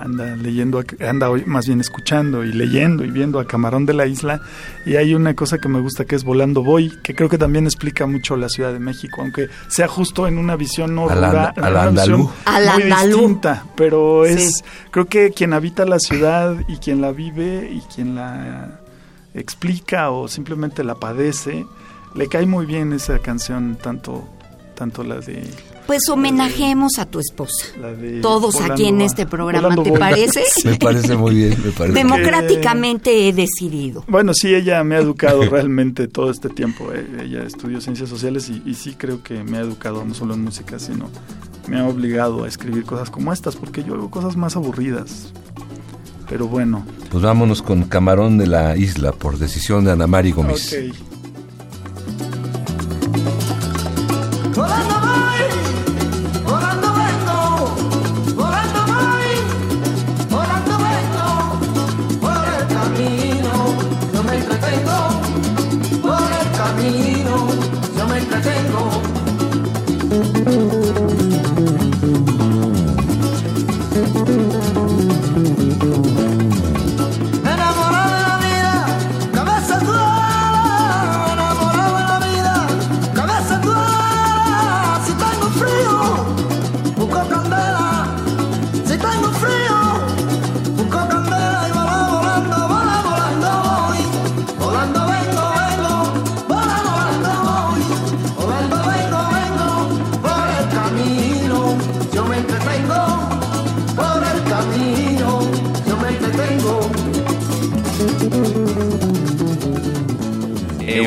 anda 0.00 0.36
leyendo, 0.36 0.82
anda 1.00 1.30
más 1.46 1.66
bien 1.66 1.80
escuchando 1.80 2.44
y 2.44 2.52
leyendo 2.52 3.04
y 3.04 3.10
viendo 3.10 3.40
a 3.40 3.46
Camarón 3.46 3.86
de 3.86 3.94
la 3.94 4.06
Isla. 4.06 4.40
Y 4.86 4.96
hay 4.96 5.14
una 5.14 5.34
cosa 5.34 5.58
que 5.58 5.68
me 5.68 5.80
gusta 5.80 6.04
que 6.04 6.14
es 6.14 6.24
Volando 6.24 6.62
Voy, 6.62 6.92
que 7.02 7.14
creo 7.14 7.28
que 7.28 7.38
también 7.38 7.66
explica 7.66 8.06
mucho 8.06 8.36
la 8.36 8.48
Ciudad 8.48 8.72
de 8.72 8.78
México, 8.78 9.20
aunque 9.20 9.48
sea 9.68 9.88
justo 9.88 10.26
en 10.26 10.38
una 10.38 10.56
visión 10.56 10.94
no 10.94 11.08
rural, 11.08 11.54
muy 11.56 12.82
distinta, 12.82 13.64
pero 13.76 14.24
es 14.24 14.64
creo 14.90 15.06
que 15.06 15.30
quien 15.30 15.52
habita 15.52 15.84
la 15.84 15.98
ciudad 15.98 16.56
y 16.68 16.76
quien 16.76 17.00
la 17.00 17.12
vive 17.12 17.70
y 17.72 17.80
quien 17.94 18.14
la 18.14 18.80
explica 19.34 20.10
o 20.10 20.28
simplemente 20.28 20.84
la 20.84 20.94
padece, 20.94 21.66
le 22.14 22.28
cae 22.28 22.46
muy 22.46 22.66
bien 22.66 22.92
esa 22.92 23.18
canción 23.18 23.76
tanto 23.80 24.28
tanto 24.74 25.02
la 25.02 25.16
de 25.16 25.42
pues 25.88 26.06
homenajemos 26.10 26.98
a 26.98 27.06
tu 27.06 27.18
esposa. 27.18 27.64
Todos 28.20 28.60
aquí 28.60 28.88
en 28.88 29.00
este 29.00 29.24
programa, 29.24 29.74
¿te 29.82 29.90
parece? 29.90 30.42
Me 30.66 30.76
parece 30.76 31.16
muy 31.16 31.34
bien, 31.34 31.56
me 31.64 31.72
parece. 31.72 31.94
Democráticamente 31.94 33.26
he 33.26 33.32
decidido. 33.32 34.04
Bueno, 34.06 34.34
sí, 34.34 34.54
ella 34.54 34.84
me 34.84 34.96
ha 34.96 34.98
educado 34.98 35.40
realmente 35.50 36.06
todo 36.06 36.30
este 36.30 36.50
tiempo. 36.50 36.92
Eh, 36.92 37.24
ella 37.24 37.42
estudió 37.44 37.80
ciencias 37.80 38.10
sociales 38.10 38.50
y, 38.50 38.74
sí 38.74 38.96
creo 38.98 39.22
que 39.22 39.42
me 39.42 39.56
ha 39.56 39.60
educado 39.62 40.04
no 40.04 40.12
solo 40.12 40.34
en 40.34 40.44
música, 40.44 40.78
sino 40.78 41.08
me 41.68 41.78
ha 41.78 41.88
obligado 41.88 42.44
a 42.44 42.48
escribir 42.48 42.84
cosas 42.84 43.08
como 43.08 43.32
estas, 43.32 43.56
porque 43.56 43.82
yo 43.82 43.94
hago 43.94 44.10
cosas 44.10 44.36
más 44.36 44.56
aburridas. 44.56 45.32
Pero 46.28 46.48
bueno. 46.48 46.84
Pues 47.10 47.22
vámonos 47.22 47.62
con 47.62 47.84
Camarón 47.84 48.36
de 48.36 48.46
la 48.46 48.76
Isla, 48.76 49.12
por 49.12 49.38
decisión 49.38 49.86
de 49.86 49.92
Ana 49.92 50.06
Mari 50.06 50.32
Gómez. 50.32 50.76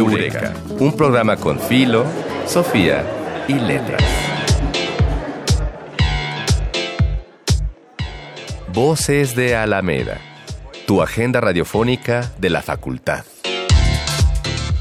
Un 0.02 0.94
programa 0.98 1.38
con 1.38 1.60
Filo, 1.60 2.06
Sofía 2.48 3.06
y 3.48 3.54
Letras. 3.54 4.02
Voces 8.74 9.36
de 9.36 9.56
Alameda, 9.56 10.18
tu 10.88 11.02
agenda 11.02 11.40
radiofónica 11.40 12.32
de 12.40 12.50
la 12.50 12.62
facultad. 12.64 13.26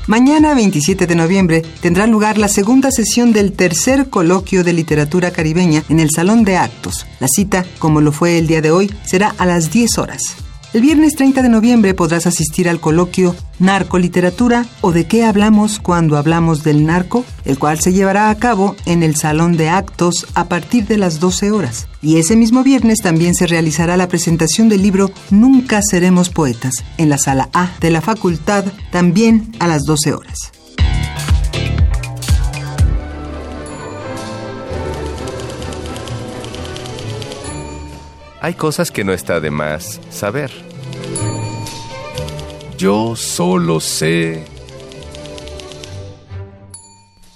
Mañana, 0.07 0.55
27 0.55 1.07
de 1.07 1.15
noviembre, 1.15 1.63
tendrá 1.83 2.07
lugar 2.07 2.39
la 2.39 2.49
segunda 2.49 2.91
sesión 2.91 3.33
del 3.33 3.53
tercer 3.53 4.09
coloquio 4.09 4.65
de 4.65 4.73
literatura 4.73 5.33
caribeña 5.33 5.85
en 5.89 6.01
el 6.01 6.11
Salón 6.11 6.45
de 6.45 6.57
Actos. 6.57 7.07
La 7.21 7.29
cita, 7.29 7.65
como 7.79 8.01
lo 8.01 8.11
fue 8.11 8.39
el 8.39 8.47
día 8.47 8.63
de 8.63 8.71
hoy, 8.71 8.91
será 9.05 9.35
a 9.37 9.45
las 9.45 9.71
10 9.71 9.99
horas. 9.99 10.50
El 10.73 10.83
viernes 10.83 11.17
30 11.17 11.43
de 11.43 11.49
noviembre 11.49 11.95
podrás 11.95 12.29
asistir 12.29 12.69
al 12.69 12.79
coloquio 12.79 13.35
Narcoliteratura 13.59 14.67
o 14.83 14.93
de 14.93 15.05
qué 15.05 15.25
hablamos 15.25 15.81
cuando 15.81 16.17
hablamos 16.17 16.63
del 16.63 16.87
narco, 16.87 17.25
el 17.45 17.59
cual 17.59 17.81
se 17.81 17.93
llevará 17.93 18.31
a 18.31 18.35
cabo 18.37 18.77
en 18.87 19.03
el 19.03 19.17
Salón 19.17 19.57
de 19.57 19.69
Actos 19.69 20.29
a 20.35 20.45
partir 20.45 20.87
de 20.87 20.97
las 20.97 21.19
12 21.19 21.51
horas. 21.51 21.89
Y 22.03 22.19
ese 22.19 22.37
mismo 22.37 22.63
viernes 22.63 23.01
también 23.03 23.35
se 23.35 23.49
realizará 23.49 23.97
la 23.97 24.07
presentación 24.07 24.69
del 24.69 24.83
libro 24.83 25.11
Nunca 25.31 25.83
seremos 25.83 26.31
poetas 26.31 26.75
en 26.99 27.09
la 27.09 27.19
sala 27.19 27.49
A 27.53 27.73
de 27.81 27.91
la 27.91 28.01
facultad, 28.01 28.65
también 28.93 29.51
a 29.59 29.67
las 29.67 29.83
12 29.83 30.13
horas. 30.13 30.53
Hay 38.41 38.55
cosas 38.55 38.91
que 38.91 39.05
no 39.05 39.13
está 39.13 39.41
de 39.41 39.51
más 39.51 40.01
saber. 40.11 40.51
Yo 42.79 43.17
solo 43.17 43.81
sé... 43.81 44.45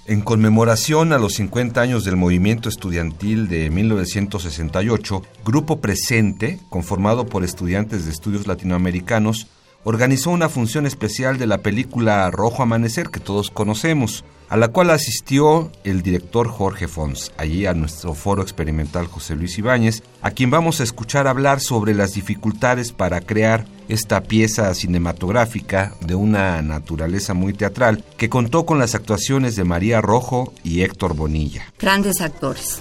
En 0.06 0.20
conmemoración 0.20 1.14
a 1.14 1.18
los 1.18 1.32
50 1.34 1.80
años 1.80 2.04
del 2.04 2.16
movimiento 2.16 2.68
estudiantil 2.68 3.48
de 3.48 3.70
1968, 3.70 5.22
Grupo 5.46 5.80
Presente, 5.80 6.60
conformado 6.68 7.24
por 7.24 7.42
estudiantes 7.42 8.04
de 8.04 8.10
estudios 8.10 8.46
latinoamericanos, 8.46 9.46
organizó 9.84 10.30
una 10.30 10.48
función 10.48 10.86
especial 10.86 11.38
de 11.38 11.46
la 11.46 11.58
película 11.58 12.30
Rojo 12.30 12.62
Amanecer 12.62 13.10
que 13.10 13.20
todos 13.20 13.50
conocemos, 13.50 14.24
a 14.48 14.56
la 14.56 14.68
cual 14.68 14.90
asistió 14.90 15.70
el 15.84 16.02
director 16.02 16.48
Jorge 16.48 16.88
Fons, 16.88 17.32
allí 17.36 17.66
a 17.66 17.74
nuestro 17.74 18.14
foro 18.14 18.42
experimental 18.42 19.06
José 19.06 19.36
Luis 19.36 19.58
Ibáñez, 19.58 20.02
a 20.22 20.30
quien 20.30 20.50
vamos 20.50 20.80
a 20.80 20.84
escuchar 20.84 21.26
hablar 21.26 21.60
sobre 21.60 21.94
las 21.94 22.14
dificultades 22.14 22.92
para 22.92 23.20
crear 23.20 23.66
esta 23.88 24.22
pieza 24.22 24.72
cinematográfica 24.74 25.94
de 26.00 26.14
una 26.14 26.62
naturaleza 26.62 27.34
muy 27.34 27.52
teatral 27.52 28.04
que 28.16 28.28
contó 28.28 28.64
con 28.64 28.78
las 28.78 28.94
actuaciones 28.94 29.56
de 29.56 29.64
María 29.64 30.00
Rojo 30.00 30.52
y 30.62 30.82
Héctor 30.82 31.14
Bonilla. 31.14 31.72
Grandes 31.78 32.20
actores. 32.20 32.80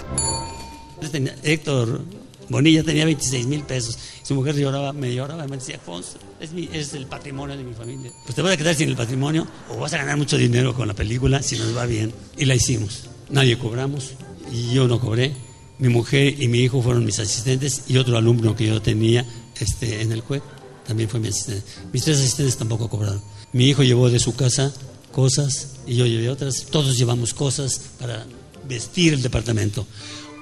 Héctor 1.43 2.01
Bonilla 2.49 2.83
tenía 2.83 3.05
26 3.05 3.47
mil 3.47 3.63
pesos. 3.63 3.97
Su 4.23 4.35
mujer 4.35 4.55
lloraba, 4.55 4.93
me 4.93 5.13
lloraba, 5.13 5.45
me 5.47 5.57
decía, 5.57 5.75
Alfonso, 5.75 6.17
es, 6.39 6.51
es 6.71 6.93
el 6.93 7.05
patrimonio 7.07 7.57
de 7.57 7.63
mi 7.63 7.73
familia. 7.73 8.11
Pues 8.23 8.35
te 8.35 8.41
vas 8.41 8.53
a 8.53 8.57
quedar 8.57 8.73
sin 8.73 8.89
el 8.89 8.95
patrimonio 8.95 9.45
o 9.69 9.77
vas 9.77 9.93
a 9.93 9.97
ganar 9.97 10.17
mucho 10.17 10.37
dinero 10.37 10.73
con 10.73 10.87
la 10.87 10.93
película 10.93 11.43
si 11.43 11.57
nos 11.57 11.75
va 11.75 11.85
bien. 11.85 12.13
Y 12.37 12.45
la 12.45 12.55
hicimos. 12.55 13.09
Nadie 13.29 13.57
cobramos 13.57 14.13
y 14.51 14.73
yo 14.73 14.87
no 14.87 14.99
cobré. 14.99 15.33
Mi 15.77 15.89
mujer 15.89 16.41
y 16.41 16.47
mi 16.47 16.59
hijo 16.59 16.81
fueron 16.81 17.03
mis 17.03 17.19
asistentes 17.19 17.83
y 17.87 17.97
otro 17.97 18.17
alumno 18.17 18.55
que 18.55 18.67
yo 18.67 18.81
tenía 18.81 19.25
este, 19.59 20.01
en 20.01 20.11
el 20.11 20.23
CUEC 20.23 20.43
también 20.87 21.09
fue 21.09 21.19
mi 21.19 21.29
asistente. 21.29 21.63
Mis 21.91 22.03
tres 22.03 22.19
asistentes 22.19 22.57
tampoco 22.57 22.89
cobraron. 22.89 23.21
Mi 23.51 23.67
hijo 23.67 23.83
llevó 23.83 24.09
de 24.09 24.19
su 24.19 24.35
casa 24.35 24.73
cosas 25.11 25.75
y 25.87 25.95
yo 25.95 26.05
llevé 26.05 26.29
otras. 26.29 26.65
Todos 26.69 26.97
llevamos 26.97 27.33
cosas 27.33 27.79
para 27.99 28.25
vestir 28.67 29.13
el 29.13 29.21
departamento. 29.21 29.85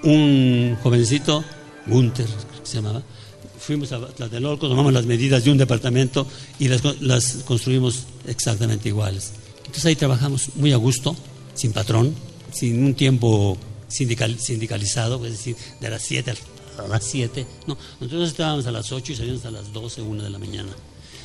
Un 0.03 0.77
jovencito, 0.81 1.43
Gunther, 1.85 2.27
se 2.63 2.77
llamaba, 2.77 3.03
fuimos 3.61 3.91
a 3.91 3.99
Tlatelolco, 4.07 4.67
tomamos 4.67 4.91
las 4.91 5.05
medidas 5.05 5.43
de 5.43 5.51
un 5.51 5.57
departamento 5.57 6.27
y 6.59 6.67
las, 6.67 7.33
construimos 7.45 8.05
exactamente 8.27 8.89
iguales. 8.89 9.33
Entonces 9.59 9.85
ahí 9.85 9.95
trabajamos 9.95 10.49
muy 10.55 10.73
a 10.73 10.77
gusto, 10.77 11.15
sin 11.53 11.71
patrón, 11.71 12.13
sin 12.51 12.83
un 12.83 12.93
tiempo 12.95 13.57
sindical, 13.87 14.37
sindicalizado, 14.39 15.23
es 15.25 15.33
decir, 15.33 15.55
de 15.79 15.89
las 15.89 16.01
7 16.01 16.33
a 16.77 16.87
las 16.87 17.03
7. 17.03 17.45
No, 17.67 17.77
nosotros 17.99 18.29
estábamos 18.29 18.65
a 18.65 18.71
las 18.71 18.91
8 18.91 19.11
y 19.11 19.15
salíamos 19.15 19.45
a 19.45 19.51
las 19.51 19.71
12, 19.71 20.01
1 20.01 20.23
de 20.23 20.29
la 20.29 20.39
mañana. 20.39 20.71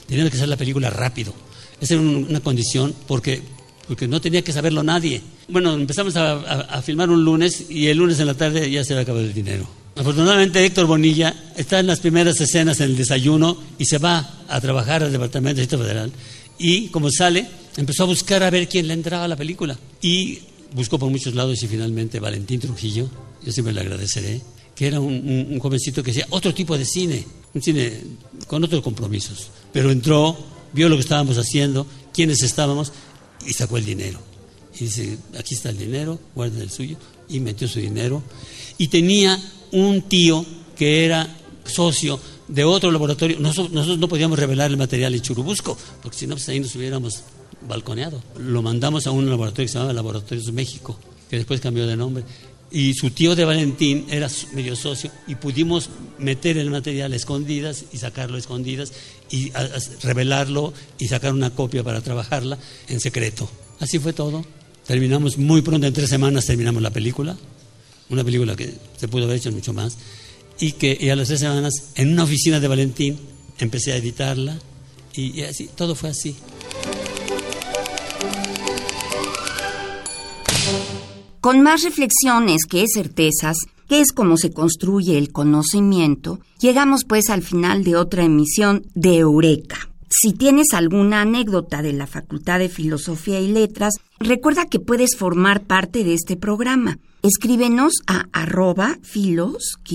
Teníamos 0.06 0.30
que 0.30 0.36
hacer 0.36 0.48
la 0.48 0.56
película 0.56 0.90
rápido. 0.90 1.32
Esa 1.80 1.94
era 1.94 2.02
una 2.02 2.40
condición 2.40 2.94
porque, 3.06 3.42
porque 3.88 4.06
no 4.06 4.20
tenía 4.20 4.42
que 4.42 4.52
saberlo 4.52 4.82
nadie. 4.82 5.22
Bueno, 5.48 5.74
empezamos 5.74 6.16
a, 6.16 6.34
a, 6.62 6.82
filmar 6.82 7.10
un 7.10 7.24
lunes 7.24 7.70
y 7.70 7.88
el 7.88 7.98
lunes 7.98 8.20
en 8.20 8.26
la 8.26 8.34
tarde 8.34 8.70
ya 8.70 8.84
se 8.84 8.92
había 8.92 9.02
acabado 9.02 9.24
el 9.24 9.34
dinero. 9.34 9.66
Afortunadamente 9.96 10.62
Héctor 10.62 10.86
Bonilla 10.86 11.34
está 11.56 11.80
en 11.80 11.86
las 11.86 12.00
primeras 12.00 12.38
escenas 12.38 12.80
en 12.80 12.90
el 12.90 12.96
desayuno 12.98 13.56
y 13.78 13.86
se 13.86 13.96
va 13.96 14.44
a 14.46 14.60
trabajar 14.60 15.02
al 15.02 15.10
Departamento 15.10 15.56
de 15.56 15.62
Distrito 15.62 15.82
Federal. 15.82 16.12
Y 16.58 16.88
como 16.88 17.10
sale, 17.10 17.46
empezó 17.78 18.02
a 18.02 18.06
buscar 18.06 18.42
a 18.42 18.50
ver 18.50 18.68
quién 18.68 18.88
le 18.88 18.94
entraba 18.94 19.24
a 19.24 19.28
la 19.28 19.36
película. 19.36 19.78
Y 20.02 20.40
buscó 20.74 20.98
por 20.98 21.10
muchos 21.10 21.34
lados 21.34 21.62
y 21.62 21.66
finalmente 21.66 22.20
Valentín 22.20 22.60
Trujillo, 22.60 23.08
yo 23.42 23.52
siempre 23.52 23.72
le 23.72 23.80
agradeceré, 23.80 24.42
que 24.74 24.86
era 24.86 25.00
un, 25.00 25.58
jovencito 25.60 26.02
que 26.02 26.10
hacía 26.10 26.26
otro 26.28 26.52
tipo 26.52 26.76
de 26.76 26.84
cine, 26.84 27.24
un 27.54 27.62
cine 27.62 27.92
con 28.46 28.62
otros 28.62 28.82
compromisos. 28.82 29.48
Pero 29.72 29.90
entró, 29.90 30.36
vio 30.74 30.90
lo 30.90 30.96
que 30.96 31.02
estábamos 31.02 31.38
haciendo, 31.38 31.86
quiénes 32.12 32.42
estábamos 32.42 32.92
y 33.46 33.54
sacó 33.54 33.78
el 33.78 33.86
dinero. 33.86 34.20
Y 34.78 34.84
dice, 34.84 35.16
aquí 35.38 35.54
está 35.54 35.70
el 35.70 35.78
dinero, 35.78 36.20
guarden 36.34 36.60
el 36.60 36.70
suyo. 36.70 36.98
Y 37.30 37.40
metió 37.40 37.66
su 37.66 37.80
dinero. 37.80 38.22
Y 38.76 38.88
tenía 38.88 39.40
un 39.76 40.02
tío 40.02 40.44
que 40.74 41.04
era 41.04 41.36
socio 41.64 42.18
de 42.48 42.64
otro 42.64 42.90
laboratorio. 42.90 43.38
Nosotros, 43.38 43.98
no 43.98 44.08
podíamos 44.08 44.38
revelar 44.38 44.70
el 44.70 44.76
material 44.76 45.14
en 45.14 45.20
Churubusco, 45.20 45.76
porque 46.02 46.16
si 46.16 46.26
no, 46.26 46.34
pues 46.34 46.48
ahí 46.48 46.60
nos 46.60 46.74
hubiéramos 46.74 47.22
balconeado. 47.68 48.22
Lo 48.38 48.62
mandamos 48.62 49.06
a 49.06 49.10
un 49.10 49.28
laboratorio 49.28 49.66
que 49.66 49.72
se 49.72 49.74
llamaba 49.74 49.92
Laboratorios 49.92 50.50
México, 50.52 50.98
que 51.28 51.36
después 51.36 51.60
cambió 51.60 51.86
de 51.86 51.96
nombre. 51.96 52.24
Y 52.70 52.94
su 52.94 53.10
tío 53.10 53.36
de 53.36 53.44
Valentín 53.44 54.06
era 54.10 54.28
medio 54.54 54.74
socio 54.74 55.10
y 55.28 55.34
pudimos 55.34 55.88
meter 56.18 56.58
el 56.58 56.70
material 56.70 57.12
a 57.12 57.16
escondidas 57.16 57.84
y 57.92 57.98
sacarlo 57.98 58.36
a 58.36 58.40
escondidas 58.40 58.92
y 59.30 59.52
revelarlo 60.02 60.72
y 60.98 61.06
sacar 61.08 61.32
una 61.32 61.50
copia 61.50 61.84
para 61.84 62.00
trabajarla 62.00 62.58
en 62.88 63.00
secreto. 63.00 63.48
Así 63.78 63.98
fue 63.98 64.12
todo. 64.12 64.44
Terminamos 64.86 65.36
muy 65.36 65.62
pronto, 65.62 65.86
en 65.86 65.92
tres 65.92 66.08
semanas 66.08 66.46
terminamos 66.46 66.82
la 66.82 66.90
película. 66.90 67.36
Una 68.08 68.24
película 68.24 68.54
que 68.54 68.74
se 68.96 69.08
pudo 69.08 69.24
haber 69.24 69.36
hecho 69.36 69.52
mucho 69.52 69.72
más. 69.72 69.96
Y 70.58 70.72
que 70.72 70.96
y 70.98 71.10
a 71.10 71.16
las 71.16 71.28
tres 71.28 71.40
semanas, 71.40 71.72
en 71.96 72.12
una 72.12 72.24
oficina 72.24 72.60
de 72.60 72.68
Valentín, 72.68 73.18
empecé 73.58 73.92
a 73.92 73.96
editarla. 73.96 74.58
Y, 75.14 75.40
y 75.40 75.42
así, 75.42 75.68
todo 75.74 75.94
fue 75.94 76.10
así. 76.10 76.36
Con 81.40 81.62
más 81.62 81.82
reflexiones 81.84 82.62
que 82.68 82.84
certezas, 82.92 83.56
que 83.88 84.00
es 84.00 84.12
como 84.12 84.36
se 84.36 84.50
construye 84.50 85.16
el 85.16 85.30
conocimiento, 85.30 86.40
llegamos 86.58 87.04
pues 87.04 87.30
al 87.30 87.42
final 87.42 87.84
de 87.84 87.96
otra 87.96 88.24
emisión 88.24 88.84
de 88.94 89.18
Eureka. 89.18 89.90
Si 90.08 90.32
tienes 90.32 90.68
alguna 90.72 91.22
anécdota 91.22 91.82
de 91.82 91.92
la 91.92 92.06
Facultad 92.06 92.58
de 92.58 92.68
Filosofía 92.68 93.40
y 93.40 93.48
Letras, 93.48 93.94
recuerda 94.18 94.66
que 94.66 94.80
puedes 94.80 95.16
formar 95.16 95.62
parte 95.62 96.04
de 96.04 96.14
este 96.14 96.36
programa. 96.36 96.98
Escríbenos 97.22 97.94
a 98.06 98.26
arroba 98.32 98.98
filos-unam 99.02 99.88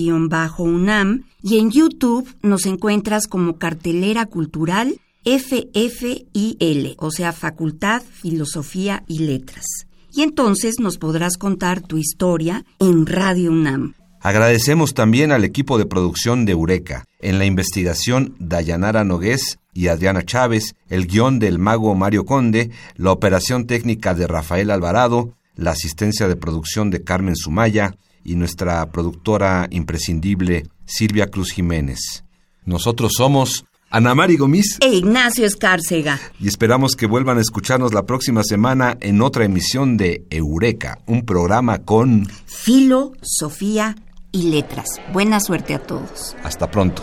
y 1.42 1.58
en 1.58 1.70
YouTube 1.70 2.28
nos 2.42 2.66
encuentras 2.66 3.26
como 3.26 3.56
cartelera 3.58 4.26
cultural 4.26 5.00
FFIL, 5.24 6.96
o 6.98 7.10
sea, 7.10 7.32
Facultad 7.32 8.02
Filosofía 8.02 9.04
y 9.06 9.20
Letras 9.20 9.86
y 10.14 10.22
entonces 10.22 10.74
nos 10.78 10.98
podrás 10.98 11.36
contar 11.36 11.80
tu 11.80 11.96
historia 11.96 12.64
en 12.78 13.06
Radio 13.06 13.50
UNAM. 13.50 13.94
Agradecemos 14.20 14.94
también 14.94 15.32
al 15.32 15.42
equipo 15.42 15.78
de 15.78 15.86
producción 15.86 16.44
de 16.44 16.52
Eureka, 16.52 17.04
en 17.18 17.38
la 17.38 17.44
investigación 17.44 18.36
Dayanara 18.38 19.04
Nogués 19.04 19.58
y 19.72 19.88
Adriana 19.88 20.24
Chávez, 20.24 20.74
el 20.88 21.06
guion 21.06 21.38
del 21.38 21.58
mago 21.58 21.94
Mario 21.94 22.24
Conde, 22.24 22.70
la 22.96 23.12
operación 23.12 23.66
técnica 23.66 24.14
de 24.14 24.26
Rafael 24.26 24.70
Alvarado, 24.70 25.34
la 25.56 25.72
asistencia 25.72 26.28
de 26.28 26.36
producción 26.36 26.90
de 26.90 27.02
Carmen 27.02 27.36
Sumaya 27.36 27.96
y 28.24 28.36
nuestra 28.36 28.86
productora 28.90 29.66
imprescindible 29.70 30.66
Silvia 30.84 31.26
Cruz 31.26 31.52
Jiménez. 31.52 32.24
Nosotros 32.64 33.12
somos 33.16 33.64
Ana 33.90 34.14
Mari 34.14 34.36
Gomis 34.36 34.78
e 34.80 34.88
Ignacio 34.88 35.44
Escárcega. 35.44 36.18
Y 36.40 36.48
esperamos 36.48 36.96
que 36.96 37.06
vuelvan 37.06 37.38
a 37.38 37.42
escucharnos 37.42 37.92
la 37.92 38.06
próxima 38.06 38.42
semana 38.42 38.96
en 39.00 39.20
otra 39.20 39.44
emisión 39.44 39.96
de 39.96 40.24
Eureka, 40.30 40.98
un 41.06 41.26
programa 41.26 41.80
con 41.80 42.26
Filo, 42.46 43.12
Sofía 43.20 43.96
y 44.30 44.44
Letras. 44.44 44.88
Buena 45.12 45.40
suerte 45.40 45.74
a 45.74 45.78
todos. 45.78 46.34
Hasta 46.42 46.70
pronto. 46.70 47.02